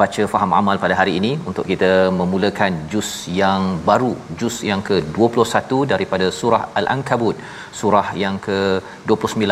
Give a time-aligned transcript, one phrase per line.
[0.00, 5.78] baca faham amal pada hari ini untuk kita memulakan juz yang baru juz yang ke-21
[5.92, 7.36] daripada surah Al-Ankabut.
[7.80, 9.44] Surah yang ke-29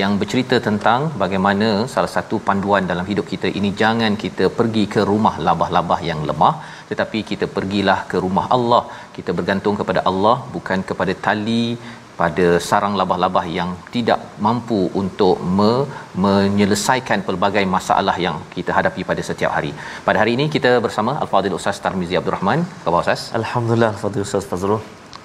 [0.00, 5.02] yang bercerita tentang bagaimana salah satu panduan dalam hidup kita ini jangan kita pergi ke
[5.10, 6.54] rumah labah-labah yang lemah
[6.90, 8.82] tetapi kita pergilah ke rumah Allah.
[9.16, 11.64] Kita bergantung kepada Allah bukan kepada tali
[12.20, 15.72] pada sarang labah-labah yang tidak mampu untuk me,
[16.26, 19.72] menyelesaikan pelbagai masalah yang kita hadapi pada setiap hari.
[20.08, 22.62] Pada hari ini kita bersama Al-Fadhil Ustaz Tarmizi Abdul Rahman.
[22.84, 23.24] Khabar Ustaz?
[23.40, 24.80] Alhamdulillah Fadil Ustaz Fazrul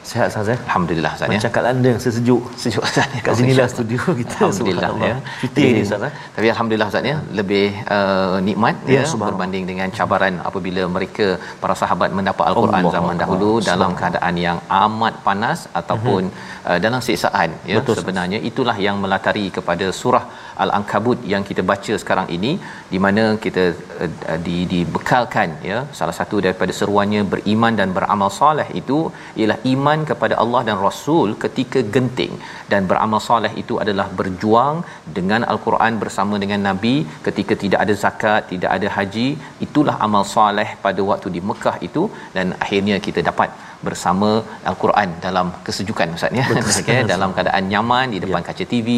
[0.10, 0.58] Sihat Ustaz ya?
[0.68, 1.38] Alhamdulillah Ustaz ya.
[1.40, 3.08] Macam kat London sejuk Sejuk Ustaz.
[3.16, 3.22] ya.
[3.26, 5.16] Kat sinilah studio kita Alhamdulillah ya.
[5.42, 6.12] Cuti ni Ustaz ya?
[6.36, 7.66] Tapi alhamdulillah Ustaz ya, lebih
[7.96, 11.28] uh, nikmat Ya, ya, berbanding dengan cabaran apabila mereka
[11.64, 13.22] para sahabat mendapat al-Quran Allah zaman Allah.
[13.24, 14.00] dahulu dalam Subhanallah.
[14.02, 16.22] keadaan yang amat panas ataupun
[16.70, 20.26] uh, dalam siksaan ya Betul, sebenarnya itulah yang melatari kepada surah
[20.64, 22.52] al-ankabut yang kita baca sekarang ini
[22.94, 23.64] di mana kita
[24.06, 29.00] uh, di dibekalkan ya salah satu daripada seruannya beriman dan beramal soleh itu
[29.40, 32.36] ialah iman kepada Allah dan Rasul ketika genting.
[32.72, 34.78] Dan beramal soleh itu adalah berjuang
[35.18, 36.96] dengan al-Quran bersama dengan nabi
[37.28, 39.28] ketika tidak ada zakat tidak ada haji.
[39.68, 42.06] Itulah amal soleh pada waktu di Mekah itu
[42.38, 43.50] dan akhirnya kita dapat
[43.88, 44.30] bersama
[44.70, 46.46] al-Quran dalam kesejukan ustaz ya?
[46.84, 48.48] Okay, dalam keadaan nyaman di depan ya.
[48.50, 48.90] kaca TV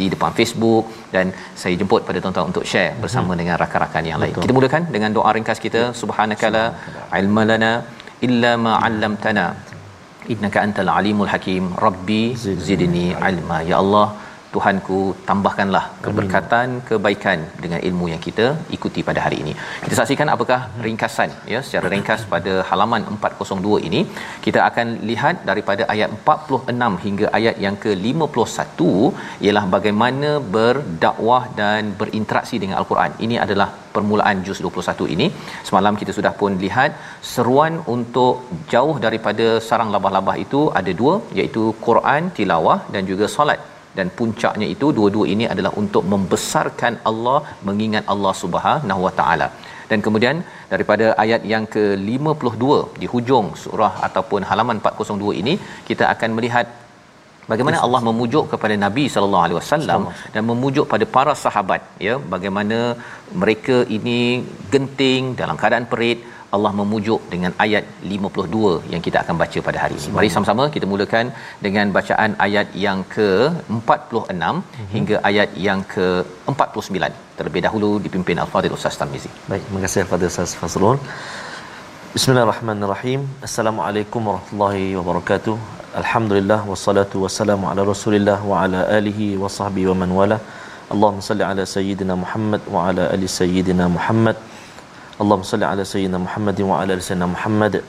[0.00, 0.84] di depan Facebook.
[1.14, 1.26] Dan
[1.60, 3.40] saya jemput pada tuan-tuan untuk share bersama hmm.
[3.40, 4.32] dengan rakan-rakan yang lain.
[4.34, 4.44] Betul.
[4.44, 5.82] kita mulakan dengan doa ringkas kita.
[6.02, 6.64] Subhanakala
[7.20, 7.72] ilmalana
[8.28, 9.46] illa ma 'allamtana.
[10.34, 11.64] Innaka antal alimul hakim.
[11.86, 12.22] Rabbi
[12.68, 13.58] zidni ilma.
[13.70, 14.06] Ya Allah
[14.56, 18.46] Tuhanku tambahkanlah keberkatan kebaikan dengan ilmu yang kita
[18.76, 19.52] ikuti pada hari ini.
[19.84, 24.00] Kita saksikan apakah ringkasan ya secara ringkas pada halaman 402 ini
[24.46, 28.80] kita akan lihat daripada ayat 46 hingga ayat yang ke-51
[29.46, 33.12] ialah bagaimana berdakwah dan berinteraksi dengan al-Quran.
[33.26, 35.28] Ini adalah permulaan juz 21 ini.
[35.68, 36.92] Semalam kita sudah pun lihat
[37.34, 38.34] seruan untuk
[38.74, 43.60] jauh daripada sarang labah-labah itu ada dua iaitu Quran tilawah dan juga solat
[43.98, 49.48] dan puncaknya itu dua-dua ini adalah untuk membesarkan Allah mengingat Allah Subhanahu Wa Taala.
[49.90, 50.36] Dan kemudian
[50.72, 52.66] daripada ayat yang ke-52
[53.02, 55.54] di hujung surah ataupun halaman 402 ini
[55.88, 56.66] kita akan melihat
[57.50, 60.02] bagaimana Allah memujuk kepada Nabi sallallahu alaihi wasallam
[60.36, 62.78] dan memujuk pada para sahabat ya bagaimana
[63.42, 64.20] mereka ini
[64.72, 66.20] genting dalam keadaan perit
[66.56, 70.12] Allah memujuk dengan ayat 52 yang kita akan baca pada hari ini.
[70.16, 71.26] Mari sama-sama kita mulakan
[71.66, 74.88] dengan bacaan ayat yang ke-46 mm-hmm.
[74.96, 77.10] hingga ayat yang ke-49.
[77.38, 79.30] Terlebih dahulu dipimpin Al-Fadhil Ustaz Tarmizi.
[79.50, 80.98] Baik, terima kasih Fadil Ustaz Fazrul.
[82.16, 83.28] Bismillahirrahmanirrahim.
[83.44, 85.52] Assalamualaikum warahmatullahi wabarakatuh.
[86.00, 90.38] Alhamdulillah wassalatu wassalamu ala Rasulillah wa ala alihi wa sahbihi wa man wala.
[90.88, 94.32] Allahumma salli ala sayyidina Muhammad wa ala ali sayyidina Muhammad.
[95.20, 97.84] Allahumma salli ala sayyidina Muhammad wa ala ali sayyidina Muhammad.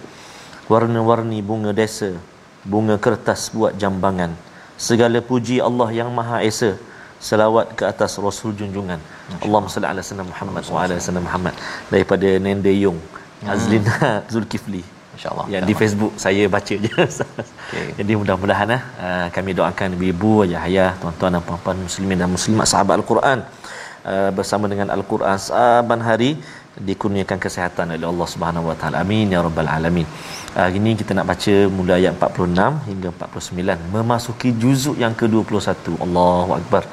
[0.67, 2.11] Warna-warni bunga desa,
[2.67, 4.35] bunga kertas buat jambangan.
[4.75, 6.75] Segala puji Allah yang Maha Esa.
[7.23, 8.99] Selawat ke atas Rasul junjungan.
[9.39, 11.55] Allahumma salli ala sayyidina Muhammad wa ala ali sayyidina Muhammad.
[11.87, 12.75] Daripada Nende
[13.41, 14.83] Yung, Azlina Zulkifli.
[15.17, 15.45] InsyaAllah.
[15.53, 16.91] Yang di Facebook saya baca je.
[17.03, 17.87] okay.
[17.99, 23.01] Jadi mudah-mudahan eh, uh, kami doakan ibu-ibu, ayah-ayah, tuan-tuan dan puan-puan muslimin dan muslimat sahabat
[23.01, 23.39] Al-Quran
[24.11, 26.31] uh, bersama dengan Al-Quran saban hari
[26.89, 29.01] dikurniakan kesihatan oleh Allah Subhanahu Wa Taala.
[29.03, 30.07] Amin ya rabbal alamin.
[30.57, 35.97] Hari ini kita nak baca mula ayat 46 hingga 49 memasuki juzuk yang ke-21.
[36.05, 36.83] Allahu akbar.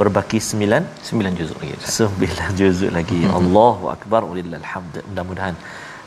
[0.00, 1.74] Berbaki 9 9 juzuk lagi.
[1.84, 3.20] 9 juzuk lagi.
[3.38, 4.20] Allahu akbar.
[4.30, 4.94] Walillahil hamd.
[5.10, 5.54] Mudah-mudahan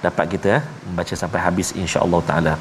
[0.05, 2.55] dapat kita eh, membaca sampai habis insya-Allah taala.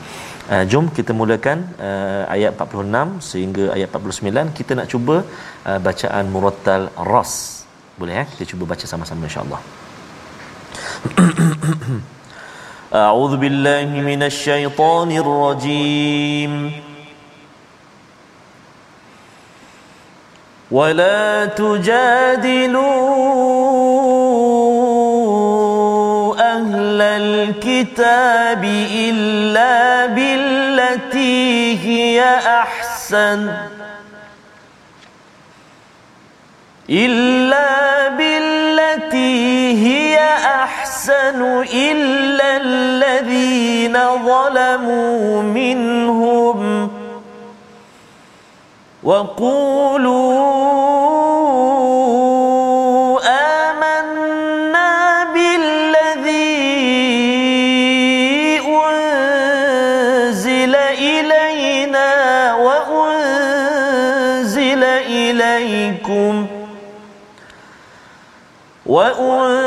[0.54, 5.16] Uh, jom kita mulakan uh, ayat 46 sehingga ayat 49 kita nak cuba
[5.70, 7.34] uh, bacaan murattal ras.
[8.00, 8.26] Boleh eh?
[8.34, 9.62] Kita cuba baca sama-sama insya-Allah.
[12.90, 16.54] أعوذ بالله من الشيطان الرجيم
[20.72, 23.20] ولا تجادلوا
[24.10, 24.23] أهل
[27.17, 28.65] الكتاب
[28.95, 33.53] إلا بالتي هي أحسن.
[36.91, 40.19] إلا بالتي هي
[40.65, 41.43] أحسن
[41.75, 46.91] إلا الذين ظلموا منهم.
[49.03, 50.35] وقولوا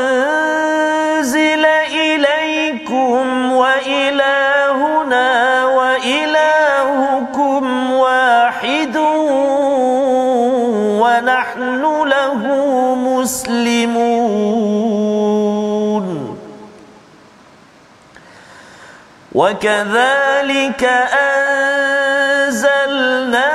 [0.08, 5.28] وأنزل إليكم وإلهنا
[5.64, 8.96] وإلهكم واحد
[11.02, 12.42] ونحن له
[12.94, 13.98] مسلمون.
[19.34, 20.84] وكذلك
[22.48, 23.52] أنزلنا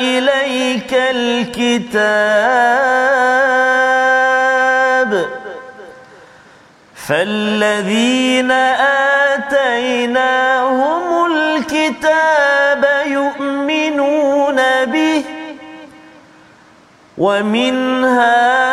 [0.00, 2.35] إليك الكتاب
[7.08, 8.50] فالذين
[9.36, 15.24] آتيناهم الكتاب يؤمنون به
[17.18, 18.65] ومن هؤلاء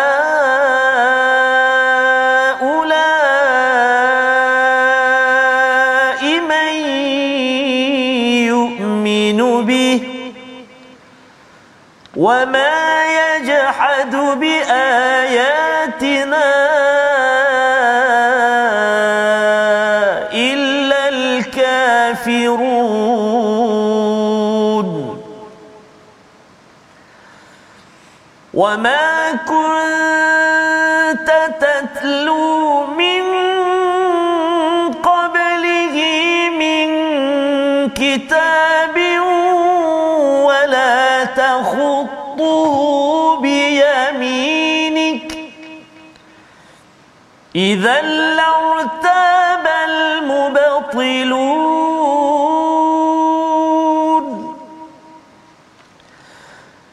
[47.55, 51.03] إذا لارتاب المبطلون.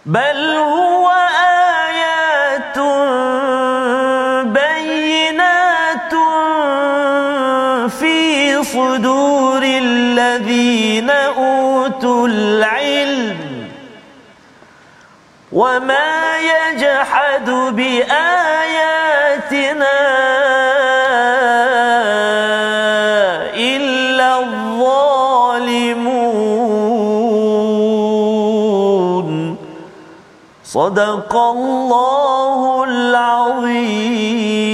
[0.06, 1.10] بل هو
[1.88, 2.78] آيات
[4.48, 6.14] بينات
[7.90, 13.70] في صدور الذين أوتوا العلم.
[15.52, 18.30] وما يجحد بآياتنا
[30.69, 34.65] صدق الله العظيم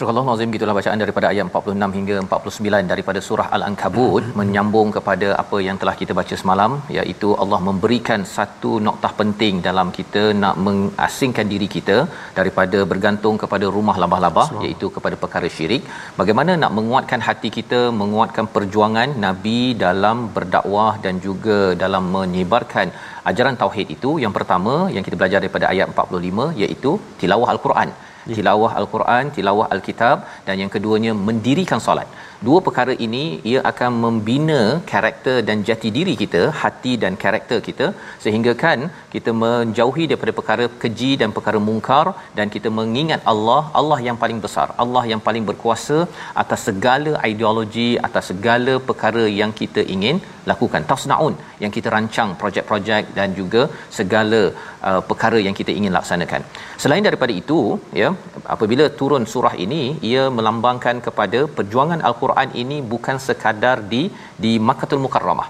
[0.00, 5.28] Surah Allah Nazim gitulah bacaan daripada ayat 46 hingga 49 daripada surah Al-Ankabut menyambung kepada
[5.42, 10.56] apa yang telah kita baca semalam iaitu Allah memberikan satu noktah penting dalam kita nak
[10.68, 11.96] mengasingkan diri kita
[12.38, 14.62] daripada bergantung kepada rumah labah-labah so.
[14.64, 15.84] iaitu kepada perkara syirik
[16.22, 22.88] bagaimana nak menguatkan hati kita menguatkan perjuangan nabi dalam berdakwah dan juga dalam menyebarkan
[23.31, 26.91] ajaran tauhid itu yang pertama yang kita belajar daripada ayat 45 iaitu
[27.21, 27.89] tilawah al-Quran
[28.37, 30.17] tilawah al-Quran, tilawah al-Kitab
[30.47, 32.07] dan yang keduanya mendirikan solat.
[32.47, 34.59] Dua perkara ini ia akan membina
[34.91, 37.87] karakter dan jati diri kita, hati dan karakter kita
[38.23, 38.79] sehingga kan
[39.13, 42.05] kita menjauhi daripada perkara keji dan perkara mungkar
[42.37, 45.97] dan kita mengingat Allah, Allah yang paling besar, Allah yang paling berkuasa
[46.43, 50.19] atas segala ideologi, atas segala perkara yang kita ingin
[50.51, 50.83] lakukan.
[50.91, 53.61] Tasnaun yang kita rancang projek-projek dan juga
[53.97, 54.41] segala
[54.89, 56.43] uh, perkara yang kita ingin laksanakan.
[56.83, 57.59] Selain daripada itu,
[58.01, 58.09] ya,
[58.55, 64.03] apabila turun surah ini ia melambangkan kepada perjuangan al-Quran ini bukan sekadar di
[64.43, 65.49] di Makkahul Mukarramah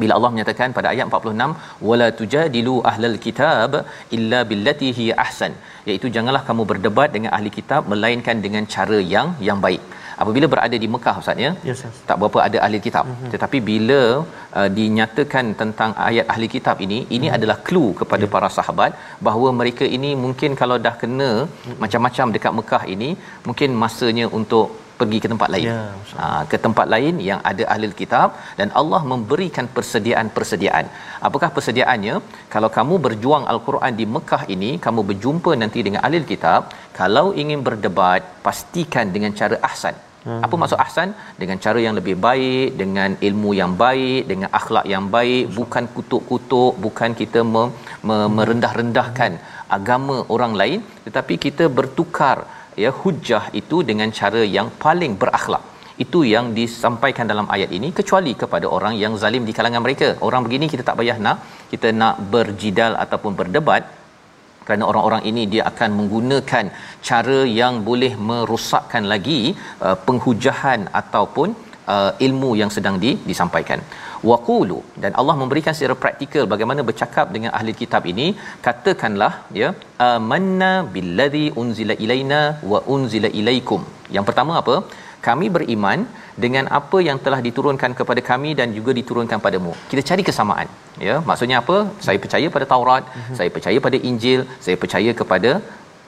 [0.00, 3.72] bila Allah menyatakan pada ayat 46 wala tujadilu ahlal kitab
[4.16, 5.52] illa billati hi ahsan
[5.90, 9.82] iaitu janganlah kamu berdebat dengan ahli kitab melainkan dengan cara yang yang baik
[10.22, 11.96] apabila berada di Mekah ustaz ya yes, yes.
[12.08, 13.30] tak berapa ada ahli kitab mm-hmm.
[13.32, 14.00] tetapi bila
[14.58, 17.36] uh, dinyatakan tentang ayat ahli kitab ini ini mm-hmm.
[17.38, 18.32] adalah clue kepada yeah.
[18.34, 18.92] para sahabat
[19.28, 21.78] bahawa mereka ini mungkin kalau dah kena mm-hmm.
[21.84, 23.10] macam-macam dekat Mekah ini
[23.48, 24.68] mungkin masanya untuk
[25.00, 25.66] pergi ke tempat lain.
[25.70, 25.80] Ya,
[26.20, 28.28] ha, ke tempat lain yang ada ahli kitab
[28.60, 30.86] dan Allah memberikan persediaan-persediaan.
[31.28, 32.16] Apakah persediaannya?
[32.54, 37.62] Kalau kamu berjuang al-Quran di Mekah ini, kamu berjumpa nanti dengan ahli kitab, kalau ingin
[37.68, 39.96] berdebat, pastikan dengan cara ahsan.
[40.26, 40.40] Hmm.
[40.44, 41.08] Apa maksud ahsan?
[41.40, 46.72] Dengan cara yang lebih baik, dengan ilmu yang baik, dengan akhlak yang baik, bukan kutuk-kutuk,
[46.86, 47.72] bukan kita me-
[48.08, 49.32] me- merendah-rendahkan
[49.76, 52.36] agama orang lain, tetapi kita bertukar
[52.84, 55.64] ya hujah itu dengan cara yang paling berakhlak.
[56.04, 60.08] Itu yang disampaikan dalam ayat ini kecuali kepada orang yang zalim di kalangan mereka.
[60.26, 61.38] Orang begini kita tak payah nak.
[61.72, 63.84] Kita nak berjidal ataupun berdebat
[64.66, 66.64] kerana orang-orang ini dia akan menggunakan
[67.08, 69.40] cara yang boleh merosakkan lagi
[69.86, 71.48] uh, penghujahan ataupun
[71.94, 73.80] uh, ilmu yang sedang di, disampaikan.
[74.30, 78.26] Waqulu dan Allah memberikan secara praktikal bagaimana bercakap dengan ahli kitab ini
[78.66, 79.68] katakanlah ya
[80.10, 83.82] amanna billadhi unzila ilaina wa unzila ilaikum.
[84.16, 84.76] Yang pertama apa?
[85.26, 86.00] Kami beriman
[86.44, 89.72] dengan apa yang telah diturunkan kepada kami dan juga diturunkan padamu.
[89.92, 90.68] Kita cari kesamaan
[91.08, 91.14] ya.
[91.30, 91.78] Maksudnya apa?
[92.06, 93.36] Saya percaya pada Taurat uh-huh.
[93.38, 95.52] saya percaya pada Injil saya percaya kepada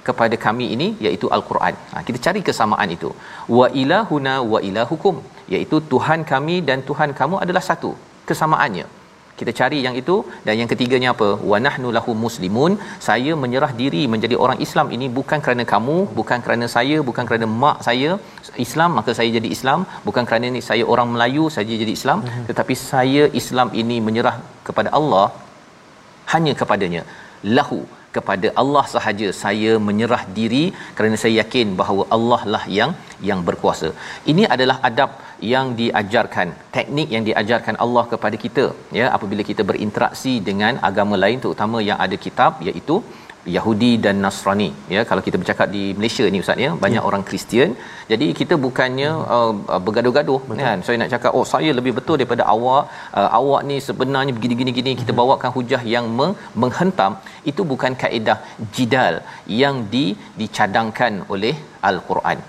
[0.09, 1.75] kepada kami ini iaitu al-Quran.
[1.93, 3.11] Ha, kita cari kesamaan itu.
[3.59, 5.17] Wa ilahuna wa ilahukum
[5.55, 7.93] iaitu Tuhan kami dan Tuhan kamu adalah satu.
[8.31, 8.87] Kesamaannya.
[9.41, 10.15] Kita cari yang itu
[10.47, 11.29] dan yang ketiganya apa?
[11.51, 12.73] Wa nahnu lahu muslimun.
[13.09, 17.47] Saya menyerah diri menjadi orang Islam ini bukan kerana kamu, bukan kerana saya, bukan kerana
[17.63, 18.11] mak saya
[18.67, 22.47] Islam maka saya jadi Islam, bukan kerana ni saya orang Melayu saja jadi Islam, uh-huh.
[22.49, 24.37] tetapi saya Islam ini menyerah
[24.69, 25.27] kepada Allah
[26.35, 27.05] hanya kepadanya.
[27.59, 27.81] Lahu
[28.19, 30.65] kepada Allah sahaja saya menyerah diri
[30.99, 32.93] kerana saya yakin bahawa Allah lah yang
[33.29, 33.91] yang berkuasa.
[34.33, 35.11] Ini adalah adab
[35.55, 38.67] yang diajarkan, teknik yang diajarkan Allah kepada kita
[38.99, 42.99] ya apabila kita berinteraksi dengan agama lain terutama yang ada kitab iaitu
[43.57, 44.69] Yahudi dan Nasrani.
[44.95, 47.07] Ya kalau kita bercakap di Malaysia ni ustaz ya banyak ya.
[47.09, 47.71] orang Kristian.
[48.11, 50.65] Jadi kita bukannya uh, uh bergaduh-gaduh betul.
[50.65, 50.79] kan?
[50.87, 52.85] Saya nak cakap oh saya lebih betul daripada awak.
[53.19, 54.93] Uh, awak ni sebenarnya begini-gini gini.
[55.03, 55.21] Kita hmm.
[55.23, 57.15] bawakan hujah yang meng- menghentam.
[57.53, 58.39] Itu bukan kaedah
[58.77, 59.17] jidal
[59.63, 60.05] yang di
[60.43, 61.55] dicadangkan oleh
[61.91, 62.41] al-Quran.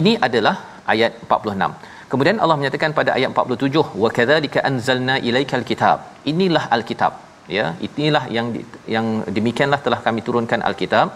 [0.00, 0.56] Ini adalah
[0.92, 5.98] ayat 46 Kemudian Allah menyatakan pada ayat 47 wa kadzalika anzalna ilaikal kitab.
[6.32, 7.12] Inilah al-kitab
[7.58, 8.46] ya inilah yang
[8.94, 9.06] yang
[9.36, 11.08] demikianlah telah kami turunkan al-kitab.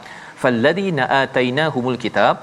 [0.42, 2.36] Falladzina atainahumul kitab.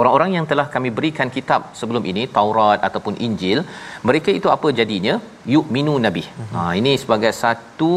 [0.00, 3.58] Orang-orang yang telah kami berikan kitab sebelum ini Taurat ataupun Injil
[4.08, 5.14] mereka itu apa jadinya?
[5.54, 6.22] Yu'minu nabi.
[6.28, 6.54] Uh-huh.
[6.54, 7.90] ha ini sebagai satu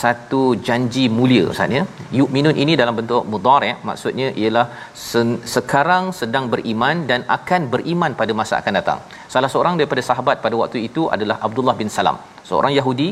[0.00, 1.82] satu janji mulia ustaz ya.
[2.18, 4.66] Yu'minun ini dalam bentuk mudhari' maksudnya ialah
[5.06, 9.00] sen- sekarang sedang beriman dan akan beriman pada masa akan datang.
[9.34, 12.18] Salah seorang daripada sahabat pada waktu itu adalah Abdullah bin Salam.
[12.50, 13.08] Seorang Yahudi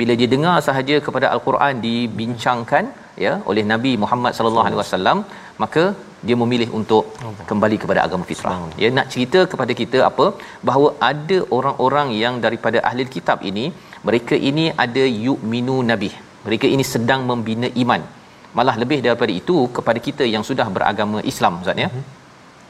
[0.00, 2.84] bila dia dengar sahaja kepada al-Quran dibincangkan
[3.24, 5.18] ya oleh Nabi Muhammad sallallahu alaihi wasallam
[5.62, 5.84] maka
[6.26, 7.04] dia memilih untuk
[7.50, 8.54] kembali kepada agama fitrah.
[8.82, 10.26] Ya nak cerita kepada kita apa
[10.68, 13.66] bahawa ada orang-orang yang daripada ahli kitab ini
[14.08, 16.10] mereka ini ada yu'minu nabi.
[16.46, 18.02] Mereka ini sedang membina iman.
[18.58, 21.90] Malah lebih daripada itu kepada kita yang sudah beragama Islam Ustaz ya.
[21.90, 22.04] Mhm.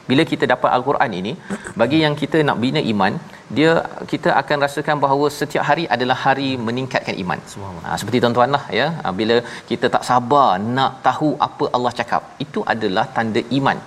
[0.09, 1.33] Bila kita dapat al-Quran ini
[1.81, 3.13] bagi yang kita nak bina iman
[3.57, 3.71] dia
[4.11, 7.39] kita akan rasakan bahawa setiap hari adalah hari meningkatkan iman.
[7.85, 8.87] Ha, seperti tuan-tuan lah ya.
[9.03, 9.37] Ha, bila
[9.69, 13.79] kita tak sabar nak tahu apa Allah cakap, itu adalah tanda iman.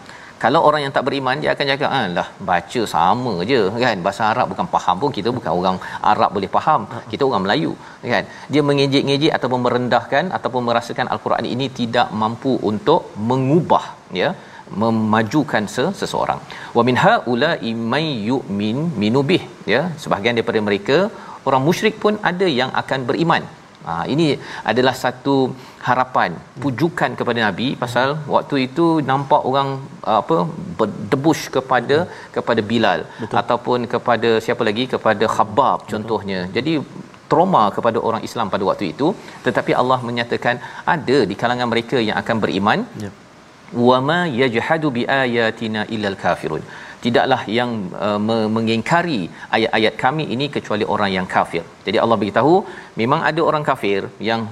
[0.43, 4.23] Kalau orang yang tak beriman dia akan cakap ah lah baca sama je kan bahasa
[4.31, 5.76] Arab bukan faham pun kita bukan orang
[6.12, 7.73] Arab boleh faham kita orang Melayu
[8.14, 13.85] kan dia mengejek-ngejek ataupun merendahkan ataupun merasakan al-Quran ini tidak mampu untuk mengubah
[14.21, 14.31] ya
[14.83, 15.64] memajukan
[16.00, 16.40] seseorang.
[16.76, 17.50] Wa min haula
[17.92, 19.42] may yu'min minubih
[19.75, 20.99] ya sebahagian daripada mereka
[21.49, 23.45] orang musyrik pun ada yang akan beriman.
[23.87, 24.26] Ha, ini
[24.71, 25.37] adalah satu
[25.87, 26.33] harapan
[26.64, 29.69] pujukan kepada nabi pasal waktu itu nampak orang
[30.19, 30.37] apa
[30.81, 31.97] berdebush kepada
[32.37, 33.38] kepada Bilal Betul.
[33.40, 35.92] ataupun kepada siapa lagi kepada Khabbab Betul.
[35.95, 36.40] contohnya.
[36.59, 36.75] Jadi
[37.33, 39.09] trauma kepada orang Islam pada waktu itu
[39.49, 40.57] tetapi Allah menyatakan
[40.95, 43.22] ada di kalangan mereka yang akan beriman yep
[43.88, 46.64] wama yajhadu biayatina illal kafirun.
[47.05, 47.71] Tidaklah yang
[48.07, 48.21] uh,
[48.57, 49.21] mengingkari
[49.57, 51.64] ayat-ayat kami ini kecuali orang yang kafir.
[51.87, 52.55] Jadi Allah beritahu
[53.00, 54.43] memang ada orang kafir yang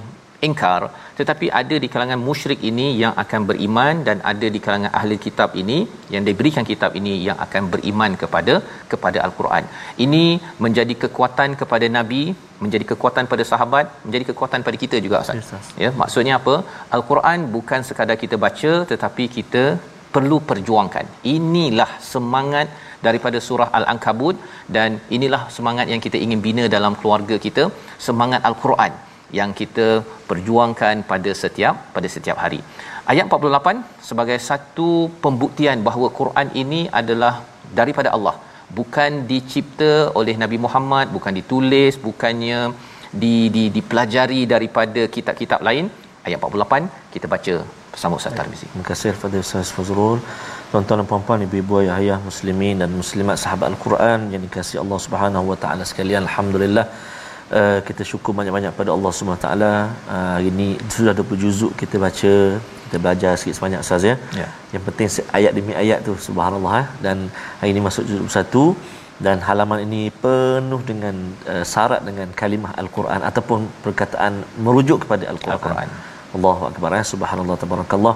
[0.47, 0.81] ingkar
[1.19, 5.49] tetapi ada di kalangan musyrik ini yang akan beriman dan ada di kalangan ahli kitab
[5.61, 5.77] ini
[6.13, 8.55] yang diberikan kitab ini yang akan beriman kepada
[8.91, 9.65] kepada al-Quran.
[10.05, 10.23] Ini
[10.65, 12.23] menjadi kekuatan kepada nabi
[12.63, 15.61] menjadi kekuatan pada sahabat menjadi kekuatan pada kita juga Ustaz.
[15.83, 16.55] Ya maksudnya apa?
[16.97, 19.65] al-Quran bukan sekadar kita baca tetapi kita
[20.15, 21.05] perlu perjuangkan.
[21.35, 22.67] Inilah semangat
[23.05, 24.35] daripada surah al-ankabut
[24.75, 27.63] dan inilah semangat yang kita ingin bina dalam keluarga kita
[28.07, 28.93] semangat al-Quran
[29.39, 29.87] yang kita
[30.29, 32.61] perjuangkan pada setiap pada setiap hari.
[33.11, 34.89] Ayat 48 sebagai satu
[35.25, 37.33] pembuktian bahawa Quran ini adalah
[37.79, 38.35] daripada Allah,
[38.79, 42.59] bukan dicipta oleh Nabi Muhammad, bukan ditulis, bukannya
[43.23, 45.87] di di dipelajari daripada kitab-kitab lain.
[46.27, 47.55] Ayat 48 kita baca
[47.93, 48.65] bersama Ustaz Tarmizi.
[48.71, 50.19] Terima kasih kepada Ustaz Fazrul.
[50.71, 55.57] Tuan-tuan dan puan-puan, ibu-ibu, ayah-ayah muslimin dan muslimat sahabat Al-Quran yang dikasihi Allah Subhanahu wa
[55.63, 56.21] taala sekalian.
[56.27, 56.85] Alhamdulillah
[57.59, 59.73] uh, kita syukur banyak-banyak pada Allah Subhanahu Wa Taala.
[60.13, 62.33] Uh, hari ini sudah 20 juzuk kita baca,
[62.85, 64.17] kita belajar sikit sebanyak saja ya.
[64.41, 64.47] Ya.
[64.73, 65.07] Yang penting
[65.39, 66.87] ayat demi ayat tu subhanallah eh.
[67.05, 67.17] dan
[67.59, 68.63] hari ini masuk juzuk satu
[69.25, 71.15] dan halaman ini penuh dengan
[71.51, 74.33] uh, syarat dengan kalimah al-Quran ataupun perkataan
[74.65, 75.59] merujuk kepada al-Quran.
[75.59, 75.89] Al-Quran.
[76.37, 77.05] Allahu akbar eh.
[77.13, 78.15] subhanallah tabarakallah.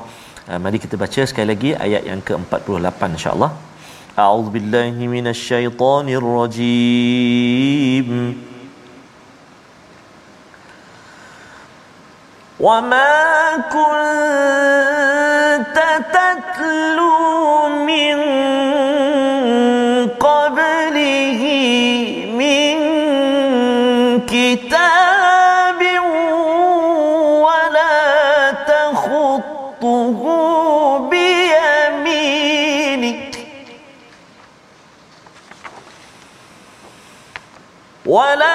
[0.50, 3.51] Uh, mari kita baca sekali lagi ayat yang ke-48 insya-Allah.
[4.25, 8.10] A'udzu billahi minasyaitonir rajim.
[12.60, 14.16] وما كنت
[16.14, 18.18] تتلو من
[20.20, 21.42] قبله
[22.40, 22.76] من
[24.26, 25.82] كتاب
[27.44, 30.22] ولا تخطه
[31.10, 32.54] بيمينك
[38.06, 38.55] ولا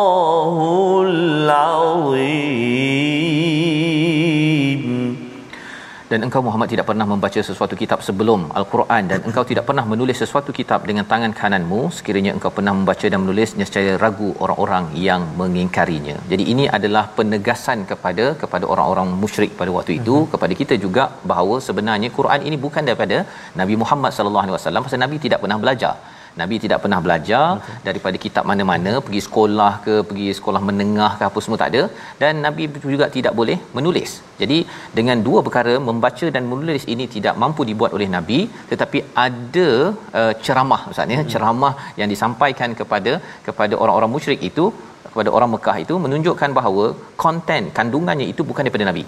[6.11, 10.17] dan engkau Muhammad tidak pernah membaca sesuatu kitab sebelum al-Quran dan engkau tidak pernah menulis
[10.23, 15.23] sesuatu kitab dengan tangan kananmu sekiranya engkau pernah membaca dan menulisnya secara ragu orang-orang yang
[15.41, 16.17] mengingkarinya.
[16.31, 20.31] Jadi ini adalah penegasan kepada kepada orang-orang musyrik pada waktu itu uh-huh.
[20.35, 23.19] kepada kita juga bahawa sebenarnya Quran ini bukan daripada
[23.61, 25.95] Nabi Muhammad sallallahu alaihi wasallam pasal Nabi tidak pernah belajar.
[26.39, 27.77] Nabi tidak pernah belajar okay.
[27.87, 31.83] daripada kitab mana-mana pergi sekolah ke pergi sekolah menengah ke apa semua tak ada
[32.21, 32.65] dan Nabi
[32.95, 34.11] juga tidak boleh menulis.
[34.41, 34.59] Jadi
[34.99, 38.39] dengan dua perkara membaca dan menulis ini tidak mampu dibuat oleh Nabi
[38.71, 39.67] tetapi ada
[40.21, 41.31] uh, ceramah ustaz ya hmm.
[41.33, 43.13] ceramah yang disampaikan kepada
[43.47, 44.65] kepada orang-orang musyrik itu
[45.13, 46.85] kepada orang Mekah itu menunjukkan bahawa
[47.23, 49.03] konten kandungannya itu bukan daripada nabi.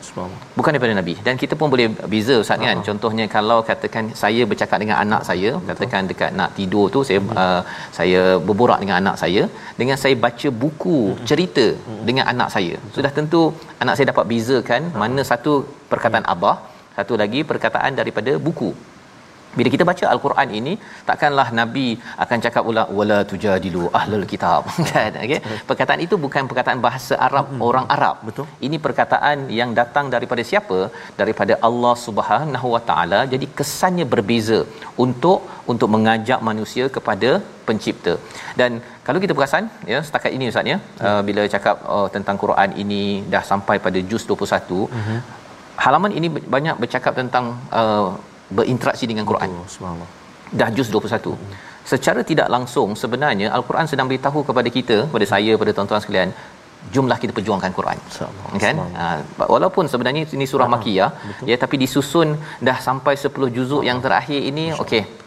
[0.58, 1.14] Bukan daripada nabi.
[1.28, 2.80] Dan kita pun boleh beza ustaz kan.
[2.88, 5.68] Contohnya kalau katakan saya bercakap dengan anak saya, Betul.
[5.70, 7.34] katakan dekat nak tidur tu saya hmm.
[7.44, 7.62] uh,
[8.00, 9.44] saya berborak dengan anak saya,
[9.82, 11.26] dengan saya baca buku hmm.
[11.32, 12.02] cerita hmm.
[12.10, 12.76] dengan anak saya.
[12.80, 12.96] Betul.
[12.96, 13.42] Sudah tentu
[13.84, 15.54] anak saya dapat bezakan mana satu
[15.94, 16.58] perkataan abah,
[16.98, 18.72] satu lagi perkataan daripada buku
[19.58, 20.74] bila kita baca al-Quran ini
[21.10, 21.88] takkanlah nabi
[22.24, 24.64] akan cakap pula wala tujadilu ahlul kitab.
[24.92, 25.12] Kan?
[25.26, 25.40] Okey?
[25.70, 27.66] Perkataan itu bukan perkataan bahasa Arab hmm.
[27.68, 28.18] orang Arab.
[28.28, 28.48] Betul.
[28.68, 30.80] Ini perkataan yang datang daripada siapa?
[31.22, 33.22] Daripada Allah Subhanahu wa taala.
[33.34, 34.60] Jadi kesannya berbeza
[35.06, 35.40] untuk
[35.74, 37.32] untuk mengajak manusia kepada
[37.68, 38.14] pencipta.
[38.60, 38.72] Dan
[39.08, 41.06] kalau kita perasan ya setakat ini ustaz ya hmm.
[41.08, 43.02] uh, bila cakap uh, tentang Quran ini
[43.34, 45.20] dah sampai pada juz 21 hmm.
[45.86, 47.46] halaman ini banyak bercakap tentang
[47.82, 48.08] uh,
[48.50, 49.50] berinteraksi dengan Quran.
[49.76, 50.10] Subhanallah.
[50.54, 51.34] Dah juz 21.
[51.34, 51.54] Hmm.
[51.84, 56.30] Secara tidak langsung sebenarnya Al-Quran sedang beritahu kepada kita, kepada saya, kepada tuan-tuan sekalian,
[56.96, 57.98] jumlah kita perjuangkan Quran.
[58.64, 58.76] Kan?
[59.00, 59.06] Ha,
[59.54, 61.12] walaupun sebenarnya ini surah Makiyah,
[61.50, 65.23] ya tapi disusun dah sampai 10 juzuk yang terakhir ini, okey.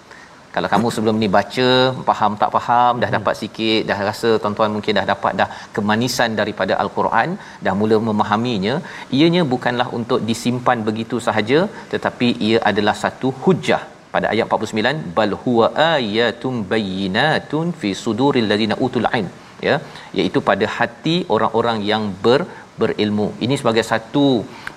[0.57, 1.71] Kalau kamu sebelum ni baca,
[2.09, 6.75] faham tak faham, dah dapat sikit, dah rasa tuan-tuan mungkin dah dapat dah kemanisan daripada
[6.85, 7.31] Al-Quran,
[7.67, 8.75] dah mula memahaminya,
[9.19, 11.61] ianya bukanlah untuk disimpan begitu sahaja,
[11.93, 13.83] tetapi ia adalah satu hujah.
[14.15, 19.29] Pada ayat 49 bal huwa ayatum bayyinatun fi suduril ladina utul ilm
[19.69, 19.75] ya.
[20.19, 22.41] Iaitu pada hati orang-orang yang ber
[22.81, 23.29] berilmu.
[23.45, 24.27] Ini sebagai satu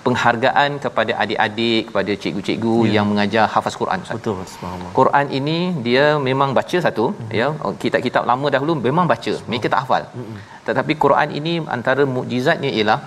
[0.05, 2.91] penghargaan kepada adik-adik kepada cikgu-cikgu ya.
[2.95, 4.17] yang mengajar hafaz Quran Ustaz.
[4.19, 4.91] Betul subhanallah.
[4.99, 5.57] Quran ini
[5.87, 7.39] dia memang baca satu mm-hmm.
[7.39, 7.47] ya
[7.83, 10.03] kitab-kitab lama dahulu memang baca mereka tak hafal.
[10.07, 10.39] Mm-hmm.
[10.69, 12.99] Tetapi Quran ini antara mukjizatnya ialah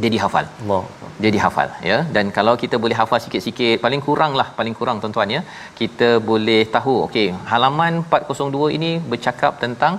[0.00, 0.82] dia dihafal Allah
[1.22, 5.34] dia dihafal ya dan kalau kita boleh hafal sikit-sikit paling kurang lah paling kurang tuan-tuan
[5.36, 5.40] ya
[5.80, 9.94] kita boleh tahu okey halaman 402 ini bercakap tentang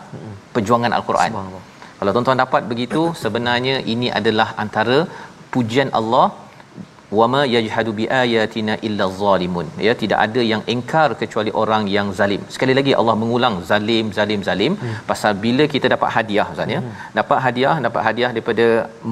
[0.56, 1.64] perjuangan al-Quran Subhanallah.
[2.00, 4.98] kalau tuan-tuan dapat begitu sebenarnya ini adalah antara
[5.56, 6.26] pujian Allah
[7.20, 9.68] wama yajhadu biayatina illa zalimun.
[9.88, 12.42] Ya tidak ada yang engkar kecuali orang yang zalim.
[12.56, 14.74] Sekali lagi Allah mengulang zalim zalim zalim.
[14.84, 14.96] Hmm.
[15.10, 16.80] pasal bila kita dapat hadiah ustaz ya.
[16.82, 16.94] Hmm.
[17.18, 18.66] dapat hadiah dapat hadiah daripada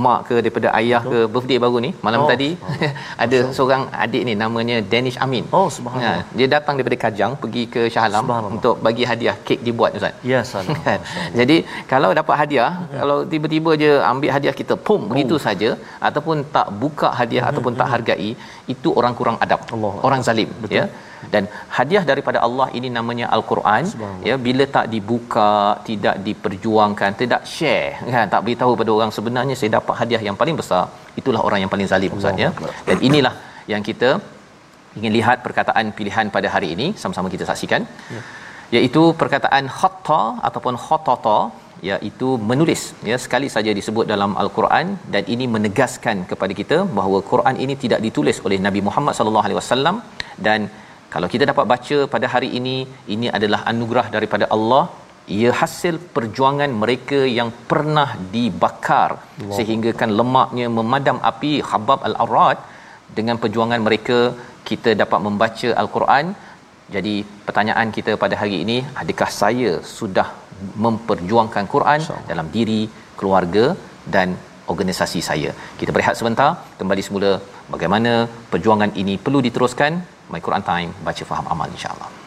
[0.06, 1.14] mak ke daripada ayah Betul.
[1.14, 2.50] ke birthday baru ni malam Oh, oh, tadi
[3.24, 5.46] ada seorang adik ni namanya Danish Amin.
[5.58, 6.24] Oh, subhanallah.
[6.24, 10.16] Ha, dia datang daripada Kajang pergi ke Shah Alam untuk bagi hadiah kek dibuat ustaz.
[10.32, 10.80] Ya salam.
[10.88, 11.00] Kan?
[11.40, 11.58] Jadi
[11.92, 15.70] kalau dapat hadiah kalau tiba-tiba je ambil hadiah kita pum begitu saja
[16.10, 18.30] ataupun tak buka hadiah ataupun tak hargai
[18.74, 19.94] itu orang kurang adab Allah.
[20.08, 20.86] orang zalim ya.
[21.34, 21.44] Dan
[21.78, 23.84] hadiah daripada Allah ini namanya al-Quran.
[24.30, 25.50] Ya bila tak dibuka
[25.90, 28.28] tidak diperjuangkan tidak share kan?
[28.36, 30.84] Tak beritahu pada orang sebenarnya saya dapat hadiah yang paling besar
[31.22, 32.52] itulah orang yang paling zalim ustaz ya.
[32.90, 33.36] Dan inilah
[33.74, 34.12] yang kita
[35.00, 37.84] ingin lihat perkataan pilihan pada hari ini sama-sama kita saksikan.
[38.16, 38.22] Ya.
[38.78, 41.40] iaitu perkataan khatta ataupun khatata
[41.90, 47.58] iaitu menulis ya sekali saja disebut dalam al-Quran dan ini menegaskan kepada kita bahawa Quran
[47.66, 49.98] ini tidak ditulis oleh Nabi Muhammad sallallahu alaihi wasallam
[50.48, 50.62] dan
[51.14, 52.76] kalau kita dapat baca pada hari ini
[53.16, 54.84] ini adalah anugerah daripada Allah.
[55.36, 59.12] Ia hasil perjuangan mereka yang pernah dibakar.
[59.20, 59.54] Wow.
[59.58, 62.58] sehingga kan lemaknya memadam api Habab al-Arad.
[63.18, 64.18] Dengan perjuangan mereka
[64.70, 66.26] kita dapat membaca al-Quran.
[66.96, 67.16] Jadi
[67.48, 70.28] pertanyaan kita pada hari ini adakah saya sudah
[70.86, 72.00] memperjuangkan Quran
[72.32, 72.82] dalam diri
[73.20, 73.66] keluarga
[74.16, 74.38] dan
[74.74, 75.52] organisasi saya.
[75.80, 77.32] Kita berehat sebentar, kembali semula
[77.76, 78.14] bagaimana
[78.54, 79.94] perjuangan ini perlu diteruskan.
[80.34, 82.23] My Quran Time, baca faham amal insya-Allah.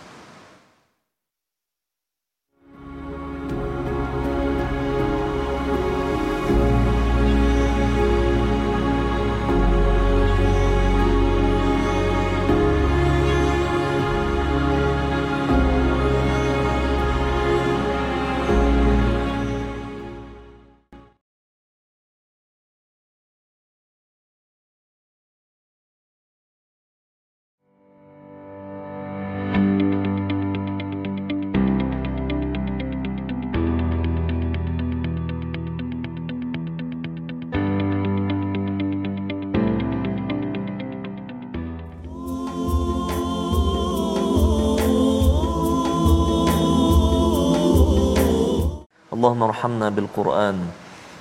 [49.66, 50.58] ارحمنا بالقران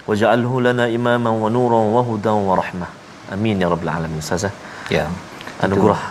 [0.06, 2.88] واجعله لنا اماما ونورا وهدى ورحمه
[3.34, 4.54] امين يا رب العالمين استاذه
[4.94, 5.10] يا
[5.66, 6.02] Anugerah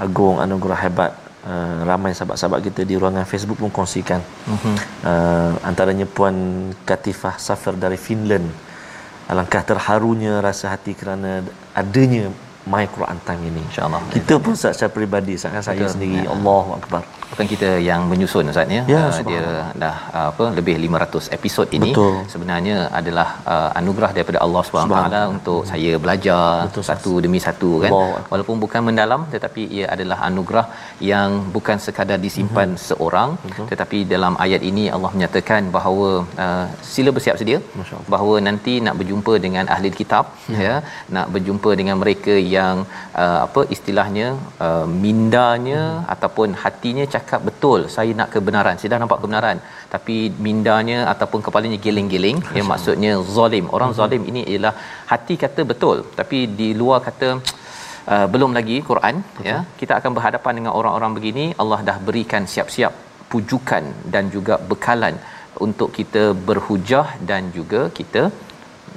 [0.00, 1.12] agung anugerah hebat
[1.44, 4.22] uh, ramai sahabat-sahabat kita di ruangan Facebook pun kongsikan.
[4.22, 4.76] Mm-hmm.
[5.02, 8.46] uh, antaranya Puan Katifah Safir dari Finland.
[9.26, 11.42] Alangkah terharunya rasa hati kerana
[11.74, 12.30] adanya
[12.70, 13.60] My Quran Time ini.
[13.66, 14.00] insyaAllah.
[14.14, 16.22] Kita pun secara peribadi kan, saya, saya sendiri.
[16.22, 16.30] Ya.
[16.32, 17.02] Allahu Akbar.
[17.34, 18.82] Bukan kita yang menyusun Ustaz ya.
[18.94, 19.46] Ya, Ah, dia
[19.82, 22.14] dah ah, apa lebih 500 episod ini Betul.
[22.32, 27.70] sebenarnya adalah uh, anugerah daripada Allah Subhanahu Taala untuk saya belajar Betul, satu demi satu
[27.82, 27.90] kan.
[27.90, 28.30] Allah Akbar.
[28.32, 30.66] Walaupun bukan mendalam tetapi ia adalah anugerah
[31.10, 32.76] yang bukan sekadar disimpan Mhm.
[32.76, 32.88] mm-hmm.
[32.90, 33.30] seorang
[33.72, 36.08] tetapi dalam ayat ini Allah menyatakan bahawa
[36.44, 37.58] uh, sila bersiap sedia
[38.14, 40.60] bahawa nanti nak berjumpa dengan ahli kitab Mhm.
[40.66, 40.74] ya
[41.16, 42.76] nak berjumpa dengan mereka yang
[43.24, 44.28] uh, apa istilahnya
[44.66, 46.10] uh, mindanya Mhm.
[46.14, 48.74] ataupun hatinya cakap betul saya nak kebenaran.
[48.80, 49.58] Saya dah nampak kebenaran
[49.94, 52.38] tapi mindanya ataupun kepalanya giling-giling.
[52.58, 53.66] Ya maksudnya zalim.
[53.76, 53.98] Orang Mhm.
[54.00, 54.74] zalim ini ialah
[55.12, 57.28] hati kata betul tapi di luar kata
[58.14, 59.46] uh, belum lagi Quran Betul.
[59.50, 61.46] ya kita akan berhadapan dengan orang-orang begini.
[61.64, 62.92] Allah dah berikan siap-siap
[63.34, 63.84] pujukan
[64.14, 65.16] dan juga bekalan
[65.66, 68.22] untuk kita berhujah dan juga kita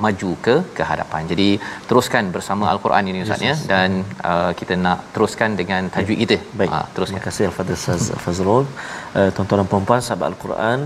[0.05, 1.21] maju ke ke hadapan.
[1.31, 1.49] Jadi
[1.89, 3.89] teruskan bersama al-Quran ini Ustaz ya dan
[4.31, 6.37] uh, kita nak teruskan dengan tajwid kita.
[6.59, 6.71] Baik.
[6.77, 7.19] Ah, teruskan.
[7.19, 8.65] Terima kasih Al-Fadhil Ustaz Fazrul.
[9.17, 10.79] Uh, tuan-tuan dan puan-puan sahabat Al-Quran,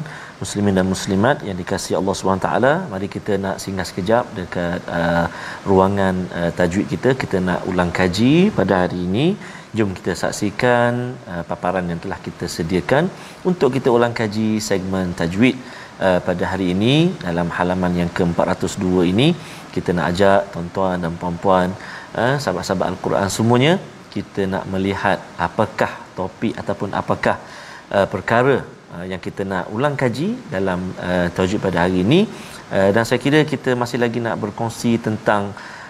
[0.44, 5.26] muslimin dan muslimat yang dikasihi Allah Subhanahu taala, mari kita nak singgah sekejap dekat uh,
[5.72, 7.10] ruangan uh, tajwid kita.
[7.24, 9.28] Kita nak ulang kaji pada hari ini.
[9.72, 13.08] Jom kita saksikan uh, paparan yang telah kita sediakan
[13.50, 15.56] untuk kita ulang kaji segmen tajwid
[15.96, 17.16] uh, pada hari ini.
[17.24, 19.32] Dalam halaman yang ke-402 ini
[19.72, 21.72] kita nak ajak tuan-tuan dan puan-puan
[22.20, 23.74] uh, sahabat-sahabat al-Quran semuanya
[24.12, 27.40] kita nak melihat apakah topik ataupun apakah
[27.96, 32.28] uh, perkara uh, yang kita nak ulang kaji dalam uh, tajwid pada hari ini.
[32.76, 35.81] Uh, dan saya kira kita masih lagi nak berkongsi tentang uh,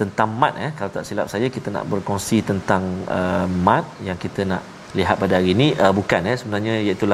[0.00, 0.70] tentang mat eh.
[0.76, 2.82] Kalau tak silap saya kita nak berkongsi tentang
[3.18, 4.62] uh, mat yang kita nak
[4.98, 5.76] lihat pada hari ini.
[5.76, 6.36] Uh, bukan eh.
[6.40, 7.06] Sebenarnya iaitu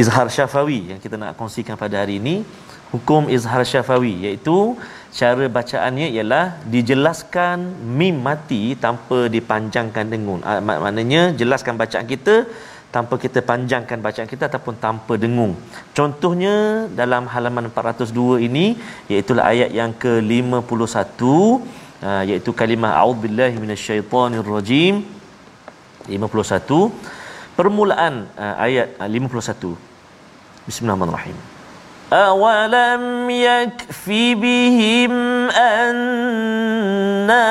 [0.00, 2.44] izhar syafawi yang kita nak kongsikan pada hari ini.
[2.92, 4.76] Hukum izhar syafawi iaitu
[5.18, 7.58] cara bacaannya ialah dijelaskan
[7.98, 12.46] mim mati tanpa dipanjangkan dengung uh, mak- maknanya jelaskan bacaan kita
[12.95, 15.53] tanpa kita panjangkan bacaan kita ataupun tanpa dengung.
[15.97, 18.65] Contohnya dalam halaman 402 ini
[19.11, 25.03] iaitu ayat yang ke-51 uh, iaitu kalimah a'udzubillahi minasyaitonirrajim
[26.07, 29.75] 51 permulaan uh, ayat uh, 51
[30.69, 31.55] Bismillahirrahmanirrahim
[32.13, 35.11] أولم يكفي بهم
[35.49, 37.45] أنا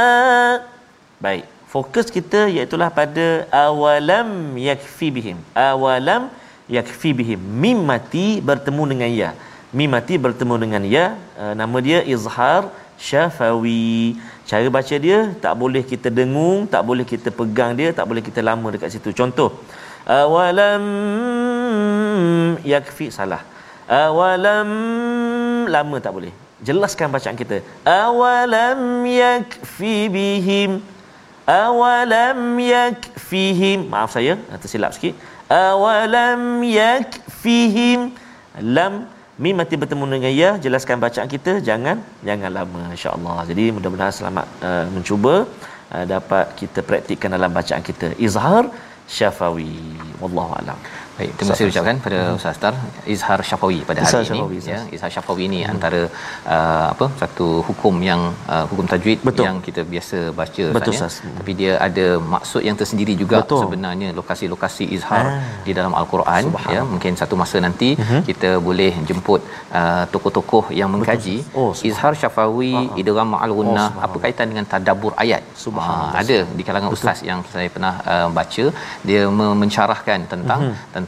[1.25, 5.38] Baik, fokus kita iaitu pada awalam yakfi bihim.
[5.54, 6.34] Awalam
[6.66, 7.40] yakfi bihim.
[7.64, 9.30] Mim mati bertemu dengan ya.
[9.78, 11.06] Mim mati bertemu dengan ya.
[11.38, 12.62] Uh, nama dia izhar
[12.98, 14.18] syafawi.
[14.50, 18.42] Cara baca dia tak boleh kita dengung, tak boleh kita pegang dia, tak boleh kita
[18.42, 19.14] lama dekat situ.
[19.14, 19.50] Contoh,
[20.10, 20.84] awalam
[22.66, 23.46] yakfi salah.
[23.86, 24.70] Awalam
[25.70, 26.34] lama tak boleh.
[26.66, 27.62] Jelaskan bacaan kita.
[27.86, 30.82] Awalam yakfi bihim.
[31.50, 33.90] Awalam yakfihim.
[33.94, 35.16] Maaf saya, tersilap sikit.
[35.50, 38.14] Awalam yakfihim.
[38.76, 38.94] Lam
[39.44, 43.38] mim mati bertemu dengan ya jelaskan bacaan kita jangan jangan lama insya-Allah.
[43.50, 45.36] Jadi mudah-mudahan selamat uh, mencuba
[45.96, 48.14] uh, dapat kita praktikkan dalam bacaan kita.
[48.28, 48.64] Izhar
[49.18, 49.74] syafawi.
[50.22, 50.78] Wallahu alam.
[51.20, 52.38] Baik, terima kasih ucapkan pada hmm.
[52.40, 52.74] Ustaz Star
[53.14, 55.72] Izhar Syafawi pada Izhar hari Syafawi, ini ya Izhar Syafawi ini hmm.
[55.74, 56.02] antara
[56.56, 58.22] uh, apa satu hukum yang
[58.54, 59.46] uh, hukum tajwid Betul.
[59.48, 61.28] yang kita biasa baca Betul, Ustaz, Ustaz.
[61.28, 61.34] ya.
[61.40, 62.06] tapi dia ada
[62.36, 63.62] maksud yang tersendiri juga Betul.
[63.66, 65.44] sebenarnya lokasi-lokasi izhar Ah.
[65.68, 66.44] di dalam al-Quran
[66.76, 68.22] ya mungkin satu masa nanti Mhm.
[68.30, 69.42] kita boleh jemput
[69.80, 71.72] uh, tokoh-tokoh yang mengkaji Oh.
[71.90, 75.44] Izhar Syafawi idgham ma'al gunnah Oh, apa kaitan dengan tadabbur ayat.
[75.84, 78.66] Ah, ada di kalangan ustaz yang saya pernah uh, baca
[79.08, 80.76] dia me- mencarahkan tentang Mhm.
[80.96, 81.08] tentang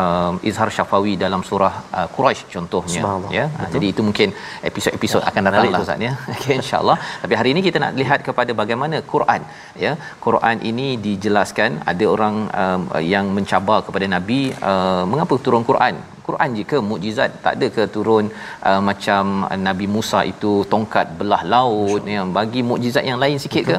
[0.00, 3.00] um, izhar syafawi dalam surah uh, Quraisy contohnya
[3.36, 3.44] ya.
[3.58, 4.28] Ha, jadi itu mungkin
[4.68, 6.12] episod-episod akan datang lah ustaz ya.
[6.34, 6.96] Okey insyaallah.
[7.22, 9.42] Tapi hari ini kita nak lihat kepada bagaimana Quran
[9.84, 9.92] ya.
[10.26, 12.82] Quran ini dijelaskan ada orang um,
[13.14, 15.96] yang mencabar kepada nabi uh, mengapa turun Quran
[16.32, 18.26] Quran jika mukjizat tak ada ke turun
[18.68, 23.64] uh, macam uh, Nabi Musa itu tongkat belah laut yang bagi mukjizat yang lain sikit
[23.70, 23.78] ke?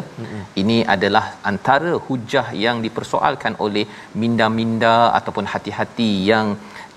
[0.61, 3.85] Ini adalah antara hujah yang dipersoalkan oleh
[4.21, 6.47] minda-minda ataupun hati-hati yang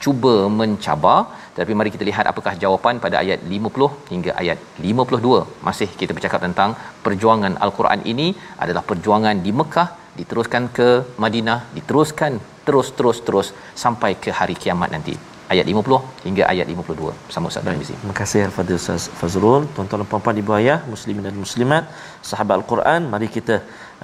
[0.05, 1.19] cuba mencabar.
[1.59, 5.39] Tapi mari kita lihat apakah jawapan pada ayat 50 hingga ayat 52
[5.69, 6.73] masih kita bercakap tentang
[7.07, 8.29] perjuangan al-Quran ini
[8.65, 9.89] adalah perjuangan di Mekah
[10.19, 10.89] diteruskan ke
[11.25, 12.35] Madinah diteruskan
[12.67, 13.49] terus terus terus
[13.85, 15.17] sampai ke hari kiamat nanti
[15.53, 20.09] ayat 50 hingga ayat 52 bersama Ustaz Tarmizi Terima kasih Al-Fadhil Ustaz Fazrul, tuan-tuan dan
[20.11, 21.85] puan-puan ibu ayah, muslimin dan muslimat,
[22.31, 23.55] sahabat Al-Quran, mari kita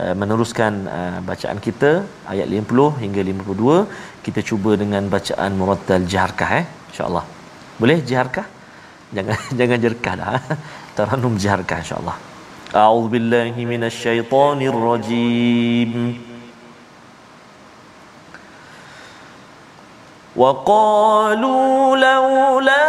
[0.03, 1.91] uh, meneruskan uh, bacaan kita
[2.33, 4.25] ayat 50 hingga 52.
[4.27, 7.25] Kita cuba dengan bacaan murattal jaharkah eh, insya-Allah.
[7.81, 8.47] Boleh jaharkah?
[9.17, 10.31] Jangan jangan jerkah dah.
[10.97, 12.17] Taranum jaharkah insya-Allah.
[12.83, 15.91] A'udzubillahi minasyaitonirrajim.
[20.36, 22.88] وقالوا لولا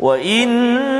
[0.00, 0.95] وإنما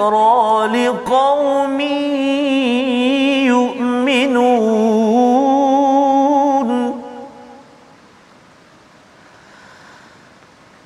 [0.00, 1.80] وذكرى لقوم
[3.50, 4.68] يؤمنون.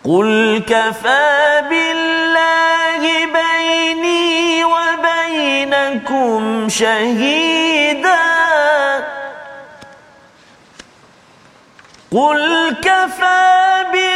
[0.04, 8.22] قل كفى بالله بيني وبينكم شهيدا.
[12.12, 14.11] قل كفى بالله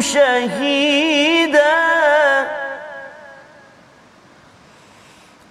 [0.00, 1.90] شهيدا.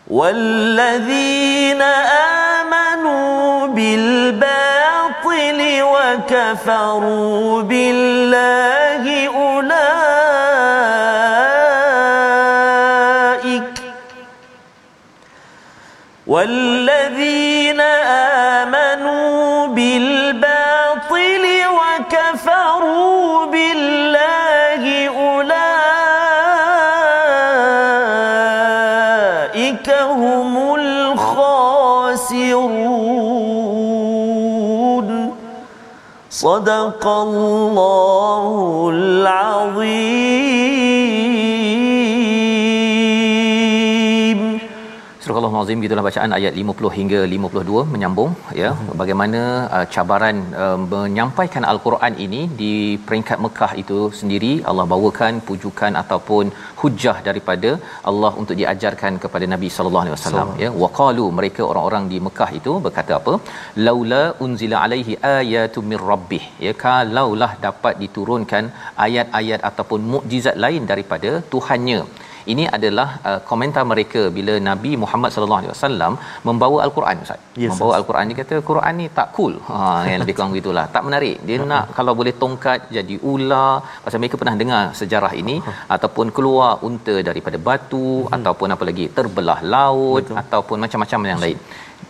[0.08, 1.82] والذين
[2.62, 8.83] آمنوا بالباطل وكفروا بالله.
[16.34, 17.82] والذين
[18.62, 21.44] آمنوا بالباطل
[21.78, 25.58] وكفروا بالله أولئك
[29.90, 31.44] هم الخاسرون.
[36.30, 40.73] صدق الله العظيم.
[45.64, 48.70] Azim gitulah bacaan ayat 50 hingga 52 menyambung ya.
[49.02, 49.42] Bagaimana
[49.78, 52.74] uh, cabaran uh, menyampaikan al-Quran ini di
[53.08, 56.46] peringkat Mekah itu sendiri Allah bawakan pujukan ataupun
[56.82, 57.72] hujah daripada
[58.12, 60.72] Allah untuk diajarkan kepada Nabi sallallahu alaihi wasallam ya.
[60.84, 63.36] Waqalu mereka orang-orang di Mekah itu berkata apa?
[63.88, 66.74] Laula unzila alaihi ayatun mir rabbih ya.
[66.86, 68.66] Kalaulah dapat diturunkan
[69.08, 72.02] ayat-ayat ataupun mukjizat lain daripada Tuhannya
[72.52, 76.14] ini adalah uh, komentar mereka bila Nabi Muhammad sallallahu alaihi wasallam
[76.48, 77.42] membawa al-Quran ustaz.
[77.64, 77.98] Yes, membawa yes.
[78.00, 79.54] al-Quran dia kata Quran ni tak cool.
[79.70, 79.78] Ha
[80.10, 80.86] yang lebih kurang begitulah.
[80.96, 81.38] Tak menarik.
[81.48, 81.70] Dia uh-huh.
[81.74, 83.72] nak kalau boleh tongkat jadi ular.
[84.06, 85.78] Pasal mereka pernah dengar sejarah ini uh-huh.
[85.98, 88.36] ataupun keluar unta daripada batu uh-huh.
[88.40, 90.42] ataupun apa lagi terbelah laut Betul.
[90.44, 91.60] ataupun macam-macam yang lain.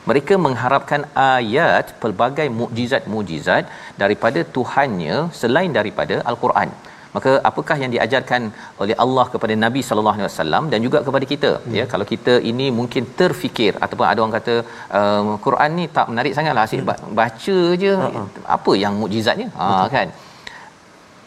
[0.10, 1.02] Mereka mengharapkan
[1.36, 3.64] ayat pelbagai mukjizat-mukjizat
[4.02, 6.72] daripada Tuhannya selain daripada al-Quran
[7.16, 8.42] maka apakah yang diajarkan
[8.84, 11.52] oleh Allah kepada Nabi sallallahu alaihi wasallam dan juga kepada kita?
[11.58, 11.74] Hmm.
[11.78, 14.56] ya kalau kita ini mungkin terfikir ataupun ada orang kata
[15.00, 17.16] uh, Quran ni tak menarik sangatlah asyik hmm.
[17.22, 17.94] baca je.
[17.96, 18.28] Uh-huh.
[18.58, 19.50] apa yang mukjizatnya?
[19.62, 20.10] Ha kan?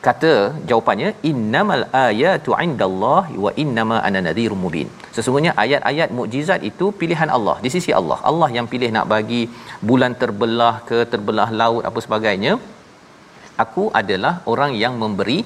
[0.06, 0.32] Kata
[0.70, 4.88] jawapannya innamal ayatu indallah wa innama ana nadhirun mubin.
[5.16, 8.18] Sesungguhnya ayat-ayat mukjizat itu pilihan Allah di sisi Allah.
[8.30, 9.42] Allah yang pilih nak bagi
[9.88, 12.54] bulan terbelah ke terbelah laut apa sebagainya.
[13.64, 15.38] Aku adalah orang yang memberi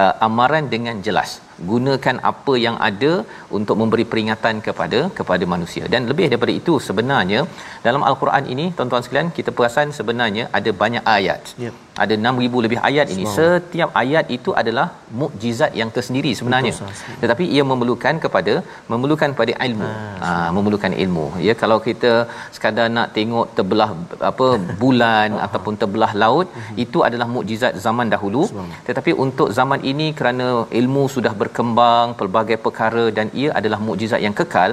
[0.00, 1.40] uh, amaran dengan jelas.
[1.70, 3.12] Gunakan apa yang ada
[3.58, 5.84] untuk memberi peringatan kepada kepada manusia.
[5.94, 7.42] Dan lebih daripada itu sebenarnya
[7.86, 11.42] dalam al-Quran ini tuan-tuan sekalian kita perasan sebenarnya ada banyak ayat.
[11.64, 11.85] Yep.
[12.04, 13.24] Ada 6000 lebih ayat ini.
[13.36, 14.86] Setiap ayat itu adalah
[15.20, 16.72] mukjizat yang tersendiri sebenarnya.
[16.76, 18.54] Betul, tetapi ia memerlukan kepada
[18.92, 19.90] memerlukan pada ilmu.
[20.24, 21.26] Ha, memerlukan ilmu.
[21.46, 22.12] Ya kalau kita
[22.56, 23.90] sekadar nak tengok terbelah
[24.30, 24.48] apa
[24.82, 26.84] bulan ataupun terbelah laut uh-huh.
[26.84, 28.44] itu adalah mukjizat zaman dahulu.
[28.88, 30.48] Tetapi untuk zaman ini kerana
[30.82, 34.72] ilmu sudah berkembang pelbagai perkara dan ia adalah mukjizat yang kekal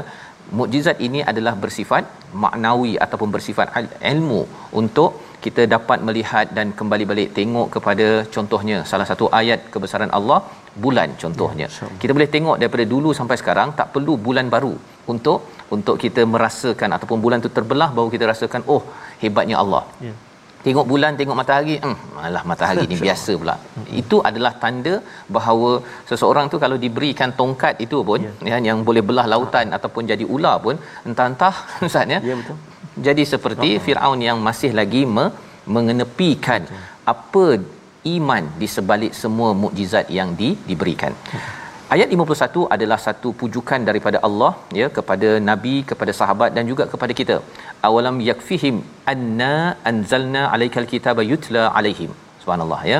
[0.60, 2.04] mukjizat ini adalah bersifat
[2.44, 3.68] maknawi ataupun bersifat
[4.14, 4.42] ilmu
[4.82, 5.12] untuk
[5.46, 8.78] kita dapat melihat dan kembali balik tengok kepada contohnya.
[8.92, 10.40] Salah satu ayat kebesaran Allah
[10.84, 11.68] bulan contohnya.
[11.68, 14.74] Ya, kita boleh tengok daripada dulu sampai sekarang tak perlu bulan baru
[15.14, 15.40] untuk
[15.76, 18.84] untuk kita merasakan ataupun bulan tu terbelah baru kita rasakan oh
[19.24, 19.84] hebatnya Allah.
[20.08, 20.14] Ya
[20.66, 23.56] tengok bulan tengok matahari hmm malah matahari ni biasa pula
[24.02, 24.94] itu adalah tanda
[25.38, 25.72] bahawa
[26.10, 28.60] seseorang tu kalau diberikan tongkat itu pun yeah.
[28.62, 29.78] ya yang boleh belah lautan ha.
[29.80, 30.78] ataupun jadi ular pun
[31.10, 31.56] entah-entah
[31.88, 32.58] ustaz ya yeah, betul
[33.08, 33.82] jadi seperti oh.
[33.86, 35.34] Firaun yang masih lagi me-
[35.76, 36.84] mengenepikan betul.
[37.14, 37.46] apa
[38.16, 41.63] iman di sebalik semua mukjizat yang di- diberikan hmm.
[41.94, 47.14] Ayat 51 adalah satu pujukan daripada Allah ya kepada nabi kepada sahabat dan juga kepada
[47.20, 47.36] kita.
[47.88, 48.78] Awalam yakfihim
[49.14, 49.54] anna
[49.92, 52.12] anzalna alaikal kitaba yutla alaihim.
[52.42, 53.00] Subhanallah ya.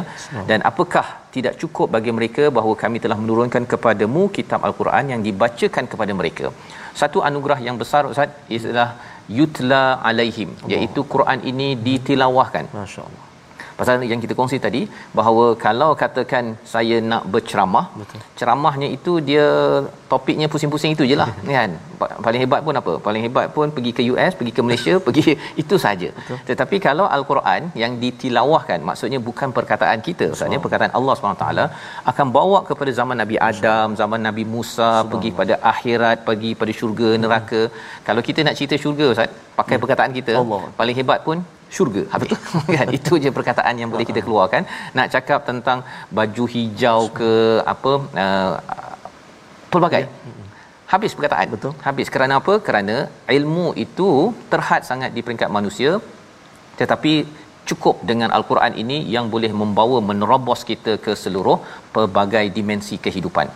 [0.50, 5.88] Dan apakah tidak cukup bagi mereka bahawa kami telah menurunkan kepadamu kitab al-Quran yang dibacakan
[5.94, 6.48] kepada mereka.
[7.02, 8.90] Satu anugerah yang besar Ustaz ialah
[9.40, 12.66] yutla alaihim iaitu Quran ini ditilawahkan.
[12.80, 13.23] Masya-Allah
[13.80, 14.82] pasal yang kita kongsi tadi
[15.18, 18.22] bahawa kalau katakan saya nak berceramah Betul.
[18.40, 19.46] ceramahnya itu dia
[20.14, 21.72] topiknya pusing-pusing itu je lah kan?
[22.26, 22.94] Paling hebat pun apa?
[23.06, 25.24] Paling hebat pun pergi ke US pergi ke Malaysia pergi
[25.64, 26.10] itu saja.
[26.50, 31.48] Tetapi kalau al-Quran yang ditilawahkan maksudnya bukan perkataan kita maksudnya perkataan Allah SWT
[32.12, 37.10] akan bawa kepada zaman Nabi Adam zaman Nabi Musa pergi pada akhirat pergi pada syurga
[37.26, 37.64] neraka.
[38.10, 39.30] Kalau kita nak cerita syurga Ustaz
[39.60, 39.84] pakai hmm.
[39.84, 40.64] perkataan kita Allah.
[40.80, 41.40] paling hebat pun
[41.76, 42.04] syurga.
[42.12, 42.40] Ha betul
[42.78, 42.88] kan?
[42.98, 44.64] Itu je perkataan yang boleh kita keluarkan.
[44.98, 45.82] Nak cakap tentang
[46.20, 47.32] baju hijau ke
[47.74, 47.94] apa
[48.26, 48.54] uh,
[49.74, 50.04] pelbagai.
[50.06, 50.10] Ya.
[50.94, 51.48] Habis perkataan.
[51.56, 51.74] Betul.
[51.88, 52.56] Habis kerana apa?
[52.68, 52.98] Kerana
[53.38, 54.10] ilmu itu
[54.52, 55.94] terhad sangat di peringkat manusia.
[56.82, 57.14] Tetapi
[57.70, 61.58] cukup dengan al-Quran ini yang boleh membawa menerobos kita ke seluruh
[61.96, 63.48] pelbagai dimensi kehidupan.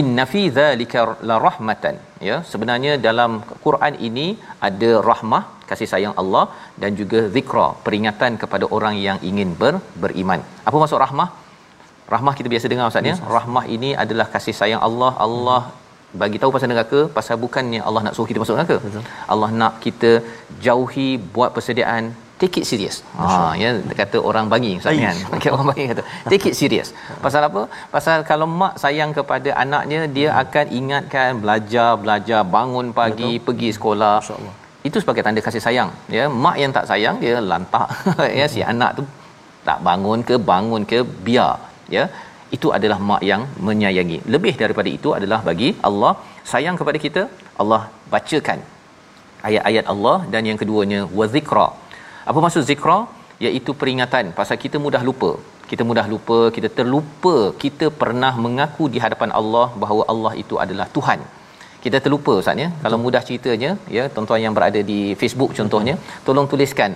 [0.00, 1.94] Inna fi dzalika la rahmatan
[2.28, 3.32] ya sebenarnya dalam
[3.66, 4.26] Quran ini
[4.68, 6.44] ada rahmah kasih sayang Allah
[6.82, 11.28] dan juga zikra peringatan kepada orang yang ingin ber, beriman apa maksud rahmah
[12.14, 15.62] rahmah kita biasa dengar ustaz ya rahmah ini adalah kasih sayang Allah Allah
[16.20, 19.02] bagi tahu pasal neraka pasal bukannya Allah nak suruh kita masuk neraka Betul.
[19.34, 20.12] Allah nak kita
[20.66, 22.04] jauhi buat persediaan
[22.40, 22.96] take it serious.
[23.18, 23.28] Ha
[23.62, 25.16] ya kata orang bangi ustaz kan.
[25.36, 26.88] Okey orang bangi kata take it serious.
[27.24, 27.62] Pasal apa?
[27.94, 30.40] Pasal kalau mak sayang kepada anaknya dia hmm.
[30.42, 33.44] akan ingatkan belajar belajar bangun pagi Betul.
[33.48, 34.14] pergi sekolah.
[34.20, 34.54] Masya-Allah.
[34.88, 36.24] Itu sebagai tanda kasih sayang ya.
[36.44, 37.88] Mak yang tak sayang dia lantak
[38.40, 39.04] ya si anak tu
[39.68, 41.54] tak bangun ke bangun ke biar
[41.96, 42.04] ya.
[42.56, 44.18] Itu adalah mak yang menyayangi.
[44.34, 46.12] Lebih daripada itu adalah bagi Allah
[46.52, 47.22] sayang kepada kita,
[47.62, 47.82] Allah
[48.12, 48.60] bacakan
[49.48, 51.66] ayat-ayat Allah dan yang keduanya wazikra
[52.30, 52.98] apa maksud zikra?
[53.44, 55.30] Iaitu peringatan pasal kita mudah lupa.
[55.70, 60.86] Kita mudah lupa, kita terlupa kita pernah mengaku di hadapan Allah bahawa Allah itu adalah
[60.96, 61.20] Tuhan.
[61.84, 62.68] Kita terlupa ustaz ya.
[62.84, 65.94] Kalau mudah ceritanya ya, tuan-tuan yang berada di Facebook contohnya,
[66.26, 66.92] tolong tuliskan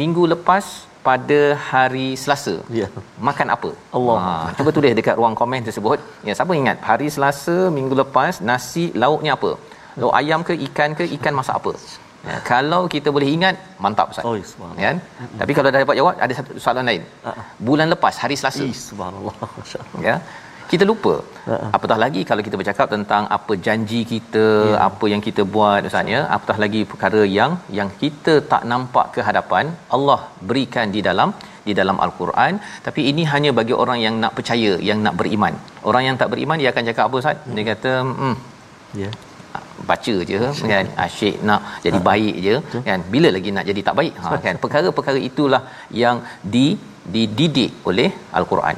[0.00, 0.64] minggu lepas
[1.06, 2.54] pada hari Selasa.
[2.80, 2.86] Ya.
[3.28, 3.70] Makan apa?
[3.96, 4.16] Allah.
[4.24, 5.98] Ha, cuba tulis dekat ruang komen tersebut.
[6.28, 9.52] Ya, siapa ingat hari Selasa minggu lepas nasi lauknya apa?
[10.00, 11.72] Lauk ayam ke ikan ke ikan masak apa?
[12.28, 13.54] Ya, kalau kita boleh ingat
[13.84, 14.24] mantap Ustaz.
[14.28, 14.82] Oh, subhanallah.
[14.84, 14.92] Ya.
[14.94, 15.38] Hmm.
[15.42, 17.02] Tapi kalau dah dapat jawab ada satu soalan lain.
[17.28, 17.44] Uh-huh.
[17.68, 18.62] Bulan lepas hari Selasa.
[18.62, 19.34] Ih, subhanallah.
[20.08, 20.16] Ya.
[20.72, 21.14] Kita lupa.
[21.20, 21.68] Uh-huh.
[21.76, 24.82] Apatah lagi kalau kita bercakap tentang apa janji kita, yeah.
[24.88, 26.20] apa yang kita buat Ustaz ya.
[26.36, 29.66] Apatah lagi perkara yang yang kita tak nampak ke hadapan
[29.96, 30.20] Allah
[30.50, 31.30] berikan di dalam
[31.66, 32.54] di dalam al-Quran
[32.86, 35.54] tapi ini hanya bagi orang yang nak percaya yang nak beriman
[35.88, 38.34] orang yang tak beriman dia akan cakap apa Ustaz dia kata hmm
[39.02, 39.12] ya yeah
[39.90, 40.38] baca je
[40.72, 42.06] kan asyik nak jadi ha.
[42.10, 42.82] baik je Betul.
[42.88, 45.62] kan bila lagi nak jadi tak baik ha kan perkara-perkara itulah
[46.02, 46.18] yang
[46.54, 46.66] di
[47.14, 48.08] dididik oleh
[48.40, 48.76] al-Quran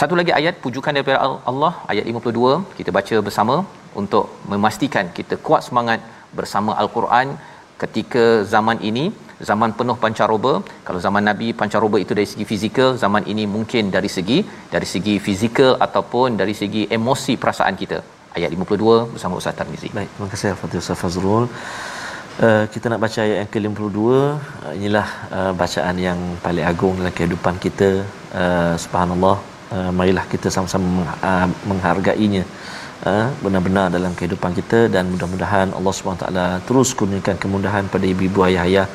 [0.00, 1.18] satu lagi ayat pujukan daripada
[1.50, 3.54] Allah ayat 52 kita baca bersama
[4.00, 6.00] untuk memastikan kita kuat semangat
[6.38, 7.28] bersama al-Quran
[7.82, 9.04] ketika zaman ini
[9.48, 10.52] zaman penuh pancaroba.
[10.86, 14.38] Kalau zaman nabi pancaroba itu dari segi fizikal zaman ini mungkin dari segi
[14.74, 18.00] dari segi fizikal ataupun dari segi emosi perasaan kita.
[18.38, 19.90] Ayat 52 bersama Ustaz Tarmizi.
[19.98, 21.44] Baik, terima kasih Al-Fatihah Ustaz Fazrul.
[22.46, 27.14] Uh, kita nak baca ayat yang ke-52 uh, inilah uh, bacaan yang paling agung dalam
[27.18, 27.90] kehidupan kita.
[28.42, 29.38] Uh, subhanallah
[29.76, 32.42] uh, marilah kita sama-sama meng, uh, menghargainya
[33.10, 38.86] uh, benar-benar dalam kehidupan kita dan mudah-mudahan Allah taala terus kurniakan kemudahan pada ibu-ibu ayah-ayah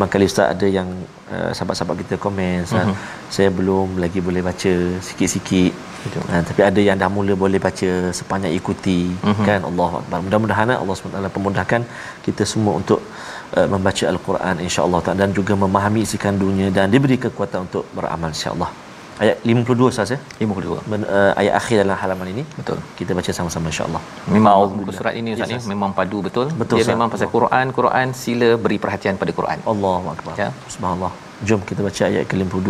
[0.00, 0.88] maka Ustaz ada yang
[1.34, 2.94] uh, sahabat-sahabat kita komen uh-huh.
[3.36, 4.74] saya belum lagi boleh baca
[5.08, 5.74] sikit-sikit
[6.30, 9.44] Ha, tapi ada yang dah mula boleh baca sepanjang ikuti uh-huh.
[9.48, 10.18] kan Allah Akbar.
[10.26, 11.82] Mudah-mudahan Allah SWT pemudahkan
[12.26, 13.02] kita semua untuk
[13.58, 18.70] uh, membaca al-Quran insya-Allah dan juga memahami isi kandungnya dan diberi kekuatan untuk beramal insya-Allah
[19.23, 20.19] Ayat 52 Ustaz ya?
[20.41, 20.89] 52.
[20.91, 22.43] Men, uh, ayat akhir dalam halaman ini.
[22.59, 22.77] Betul.
[22.99, 24.01] Kita baca sama-sama insya-Allah.
[24.35, 26.47] Memang buku surat ini Ustaz yes, ni memang padu betul.
[26.61, 26.93] betul Dia sah.
[26.95, 29.57] memang pasal Quran, Quran sila beri perhatian pada Quran.
[29.73, 30.33] Allahu akbar.
[30.43, 30.49] Ya.
[30.75, 31.13] Subhanallah.
[31.47, 32.69] Jom kita baca ayat ke-52.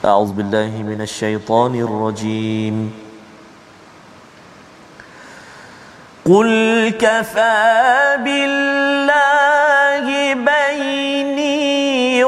[0.00, 2.76] أعوذ بالله من الشيطان الرجيم
[6.24, 6.48] قل
[6.96, 7.68] كفى
[8.24, 12.24] بالله بيني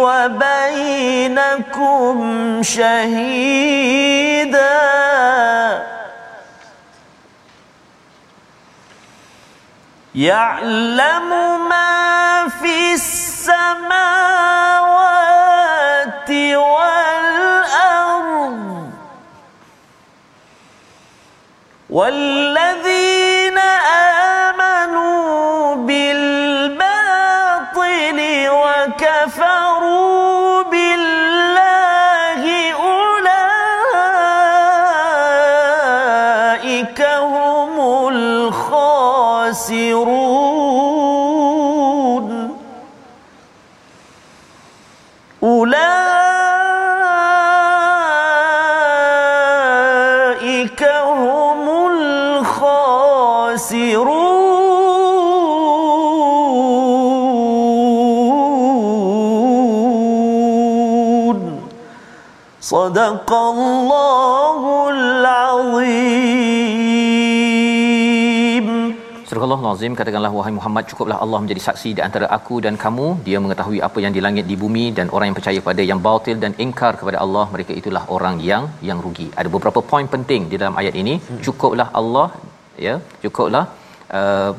[1.37, 4.57] وبينكم شهيدا.
[10.15, 11.29] يعلم
[11.69, 14.27] ما في السماوات
[21.89, 23.06] والذين
[62.72, 64.60] صدق الله
[64.94, 66.52] العظيم
[69.32, 73.06] Surah Allah Nazim katakanlah wahai Muhammad cukuplah Allah menjadi saksi di antara aku dan kamu
[73.26, 76.36] dia mengetahui apa yang di langit di bumi dan orang yang percaya pada yang batil
[76.42, 80.56] dan ingkar kepada Allah mereka itulah orang yang yang rugi ada beberapa poin penting di
[80.62, 81.40] dalam ayat ini hmm.
[81.46, 82.26] cukuplah Allah
[82.86, 83.64] ya cukuplah
[84.20, 84.52] uh,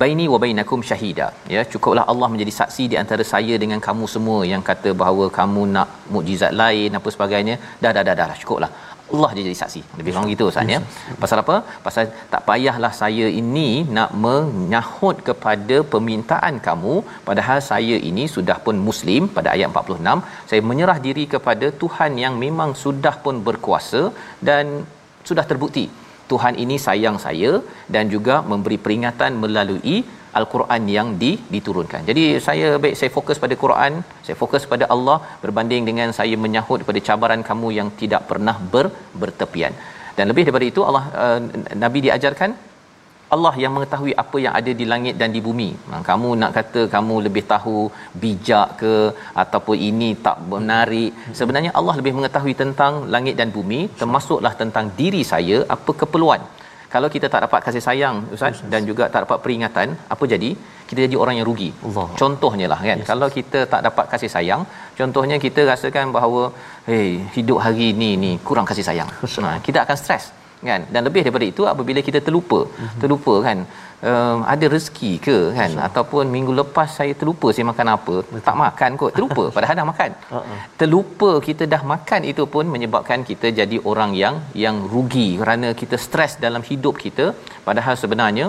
[0.00, 1.28] baini wa bainakum syahida.
[1.54, 5.62] Ya cukuplah Allah menjadi saksi di antara saya dengan kamu semua yang kata bahawa kamu
[5.76, 7.56] nak mukjizat lain apa sebagainya.
[7.84, 8.72] Dah dah dah dah cukuplah.
[9.16, 9.80] Allah je jadi saksi.
[9.98, 10.80] Lebih kurang gitu Ustaz ya.
[11.22, 11.56] Pasal apa?
[11.86, 16.94] Pasal tak payahlah saya ini nak menyahut kepada permintaan kamu.
[17.28, 22.36] Padahal saya ini sudah pun muslim pada ayat 46 saya menyerah diri kepada Tuhan yang
[22.44, 24.02] memang sudah pun berkuasa
[24.50, 24.66] dan
[25.28, 25.86] sudah terbukti
[26.30, 27.52] Tuhan ini sayang saya
[27.94, 29.96] dan juga memberi peringatan melalui
[30.38, 32.00] al-Quran yang di, diturunkan.
[32.10, 33.92] Jadi saya baik saya fokus pada Quran,
[34.26, 38.86] saya fokus pada Allah berbanding dengan saya menyahut pada cabaran kamu yang tidak pernah ber,
[39.22, 39.74] bertepian.
[40.16, 41.38] Dan lebih daripada itu Allah uh,
[41.84, 42.50] Nabi diajarkan
[43.34, 45.70] Allah yang mengetahui apa yang ada di langit dan di bumi.
[45.90, 47.78] Nah, kamu nak kata kamu lebih tahu
[48.22, 48.94] bijak ke
[49.42, 51.12] ataupun ini tak menarik.
[51.40, 56.42] Sebenarnya Allah lebih mengetahui tentang langit dan bumi termasuklah tentang diri saya apa keperluan
[56.92, 60.50] kalau kita tak dapat kasih sayang ustaz yes, dan juga tak dapat peringatan apa jadi
[60.88, 62.06] kita jadi orang yang rugi Allah.
[62.20, 63.08] contohnya lah kan yes.
[63.10, 64.62] kalau kita tak dapat kasih sayang
[65.00, 66.42] contohnya kita rasakan bahawa
[66.88, 69.10] hey hidup hari ni ni kurang kasih sayang
[69.46, 70.26] nah kita akan stres
[70.68, 70.80] kan?
[70.94, 73.00] Dan lebih daripada itu apabila kita terlupa mm-hmm.
[73.02, 73.60] terlupa kan?
[74.08, 75.70] Uh, ada rezeki ke kan?
[75.74, 75.86] Betul.
[75.86, 78.44] ataupun minggu lepas saya terlupa saya makan apa Betul.
[78.48, 79.12] tak makan kot.
[79.16, 80.10] Terlupa padahal dah makan.
[80.38, 80.58] Uh-uh.
[80.80, 85.98] terlupa kita dah makan itu pun menyebabkan kita jadi orang yang yang rugi kerana kita
[86.06, 87.26] stres dalam hidup kita.
[87.68, 88.48] Padahal sebenarnya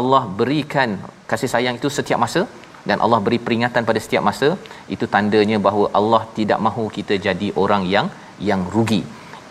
[0.00, 0.90] Allah berikan
[1.30, 2.42] kasih sayang itu setiap masa
[2.88, 4.48] dan Allah beri peringatan pada setiap masa.
[4.94, 8.06] Itu tandanya bahawa Allah tidak mahu kita jadi orang yang
[8.50, 9.02] yang rugi.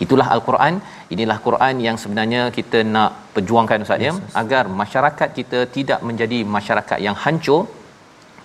[0.03, 0.75] Itulah al-Quran
[1.13, 4.11] inilah Quran yang sebenarnya kita nak perjuangkan ustaz ya.
[4.11, 7.61] Yes, agar masyarakat kita tidak menjadi masyarakat yang hancur.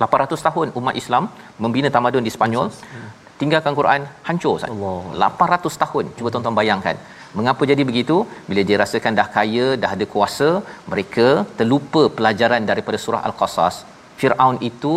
[0.04, 1.24] 800 tahun umat Islam
[1.64, 2.74] membina tamadun di yes, yes.
[3.40, 4.72] tinggalkan Quran hancur ustaz.
[4.74, 5.28] Allah.
[5.28, 6.04] 800 tahun.
[6.16, 6.96] Cuba tuan-tuan bayangkan
[7.38, 8.16] mengapa jadi begitu?
[8.48, 10.48] Bila dia rasakan dah kaya dah ada kuasa
[10.92, 11.28] mereka
[11.60, 13.78] terlupa pelajaran daripada surah al-qasas.
[14.20, 14.94] Firaun itu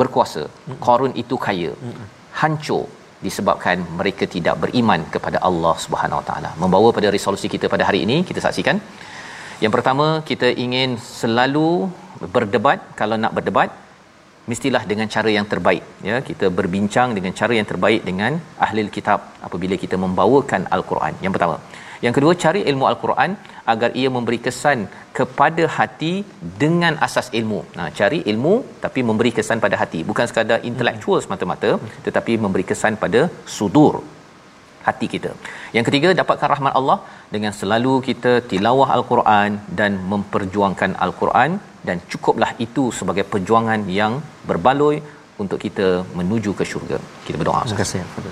[0.00, 0.42] berkuasa
[0.86, 1.72] Qarun itu kaya.
[2.40, 2.84] Hancur
[3.26, 6.50] disebabkan mereka tidak beriman kepada Allah Subhanahu Wa Taala.
[6.62, 8.78] Membawa pada resolusi kita pada hari ini kita saksikan.
[9.62, 10.90] Yang pertama kita ingin
[11.20, 11.68] selalu
[12.34, 13.70] berdebat kalau nak berdebat
[14.50, 18.32] mestilah dengan cara yang terbaik ya kita berbincang dengan cara yang terbaik dengan
[18.66, 21.14] ahli kitab apabila kita membawakan al-Quran.
[21.24, 21.56] Yang pertama.
[22.04, 23.30] Yang kedua cari ilmu al-Quran
[23.72, 24.80] agar ia memberi kesan
[25.18, 26.12] kepada hati
[26.62, 27.60] dengan asas ilmu.
[27.78, 31.72] Nah, cari ilmu tapi memberi kesan pada hati, bukan sekadar intelektual semata-mata
[32.06, 33.22] tetapi memberi kesan pada
[33.56, 33.94] sudur
[34.88, 35.30] hati kita.
[35.76, 36.98] Yang ketiga, dapatkan rahmat Allah
[37.34, 41.50] dengan selalu kita tilawah al-Quran dan memperjuangkan al-Quran
[41.88, 44.14] dan cukuplah itu sebagai perjuangan yang
[44.50, 44.96] berbaloi
[45.42, 45.88] untuk kita
[46.18, 46.98] menuju ke syurga.
[47.26, 47.62] Kita berdoa.
[47.66, 48.30] Terima kasih kepada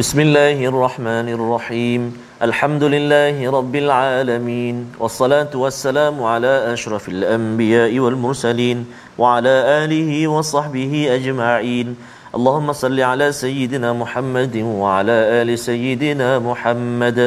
[0.00, 2.02] بسم الله الرحمن الرحيم
[2.42, 8.78] الحمد لله رب العالمين والصلاة والسلام على أشرف الأنبياء والمرسلين
[9.18, 11.96] وعلى آله وصحبه أجمعين
[12.34, 17.18] اللهم صل على سيدنا محمد وعلى آل سيدنا محمد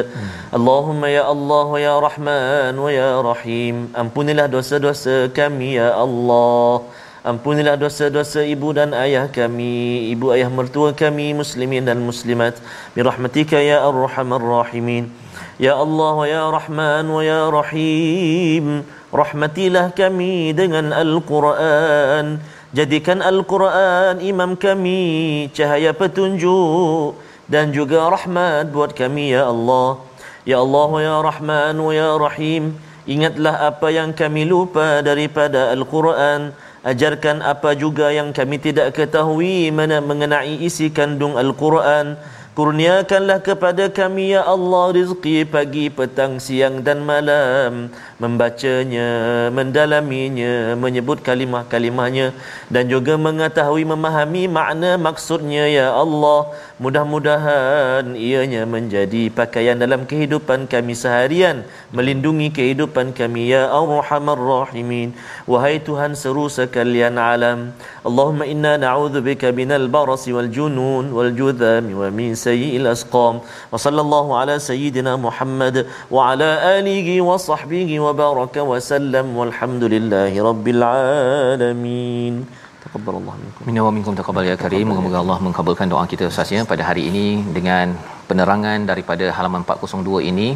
[0.54, 6.82] اللهم يا الله يا رحمن ويا رحيم أمبني dosa-dosa kami ya Allah.
[7.24, 12.60] Ampunilah dosa-dosa ibu dan ayah kami, ibu ayah mertua kami, muslimin dan muslimat.
[12.92, 15.08] Birahmatika ya arhamar rahimin.
[15.56, 18.84] Ya Allah ya Rahman ya Rahim.
[19.08, 22.44] Rahmatilah kami dengan Al-Quran.
[22.76, 27.16] Jadikan Al-Quran imam kami, cahaya petunjuk
[27.48, 29.96] dan juga rahmat buat kami ya Allah.
[30.44, 32.76] Ya Allah ya Rahman ya Rahim.
[33.08, 36.52] Ingatlah apa yang kami lupa daripada Al-Quran
[36.84, 42.20] ajarkan apa juga yang kami tidak ketahui mana mengenai isi kandung Al-Quran.
[42.54, 47.90] Kurniakanlah kepada kami ya Allah rizki pagi, petang, siang dan malam.
[48.22, 49.10] Membacanya,
[49.50, 52.30] mendalaminya, menyebut kalimah-kalimahnya
[52.70, 60.98] Dan juga mengetahui, memahami makna maksudnya ya Allah Mudah-mudahan ianya menjadi pakaian dalam kehidupan kami
[60.98, 61.62] seharian
[61.94, 65.14] Melindungi kehidupan kami Ya Arhamar Rahimin.
[65.46, 67.70] Wahai Tuhan seru sekalian alam
[68.02, 73.38] Allahumma inna na'udzubika binal barasi wal junun wal judhami wa min sayyil asqam.
[73.70, 79.30] Wa sallallahu ala sayyidina Muhammad Wa ala alihi wa sahbihi wa baraka wa sallam.
[79.38, 82.63] Walhamdulillahi rabbil alamin.
[82.92, 83.62] Allah minkum.
[83.66, 84.86] Minna wa minkum taqabbal ya karim.
[84.90, 87.26] Moga-moga Allah mengabulkan doa kita Ustaz ya pada hari ini
[87.58, 87.96] dengan
[88.28, 90.48] penerangan daripada halaman 402 ini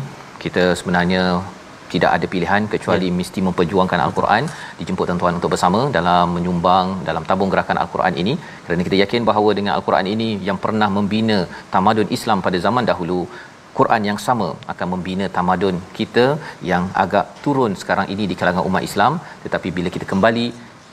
[0.45, 1.23] kita sebenarnya
[1.93, 3.17] tidak ada pilihan kecuali ya.
[3.19, 4.45] mesti memperjuangkan al-Quran
[4.81, 9.51] dijemput tuan-tuan untuk bersama dalam menyumbang dalam tabung gerakan al-Quran ini kerana kita yakin bahawa
[9.59, 11.39] dengan al-Quran ini yang pernah membina
[11.75, 13.21] tamadun Islam pada zaman dahulu
[13.79, 16.27] Quran yang sama akan membina tamadun kita
[16.71, 19.13] yang agak turun sekarang ini di kalangan umat Islam
[19.45, 20.47] tetapi bila kita kembali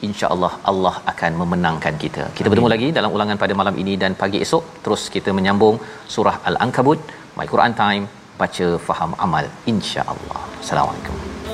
[0.08, 2.26] insya-Allah Allah akan memenangkan kita.
[2.38, 5.78] Kita bertemu lagi dalam ulangan pada malam ini dan pagi esok terus kita menyambung
[6.16, 7.00] surah Al-Ankabut
[7.40, 8.06] My Quran Time
[8.42, 10.42] baca faham amal insya-Allah.
[10.64, 11.45] Assalamualaikum.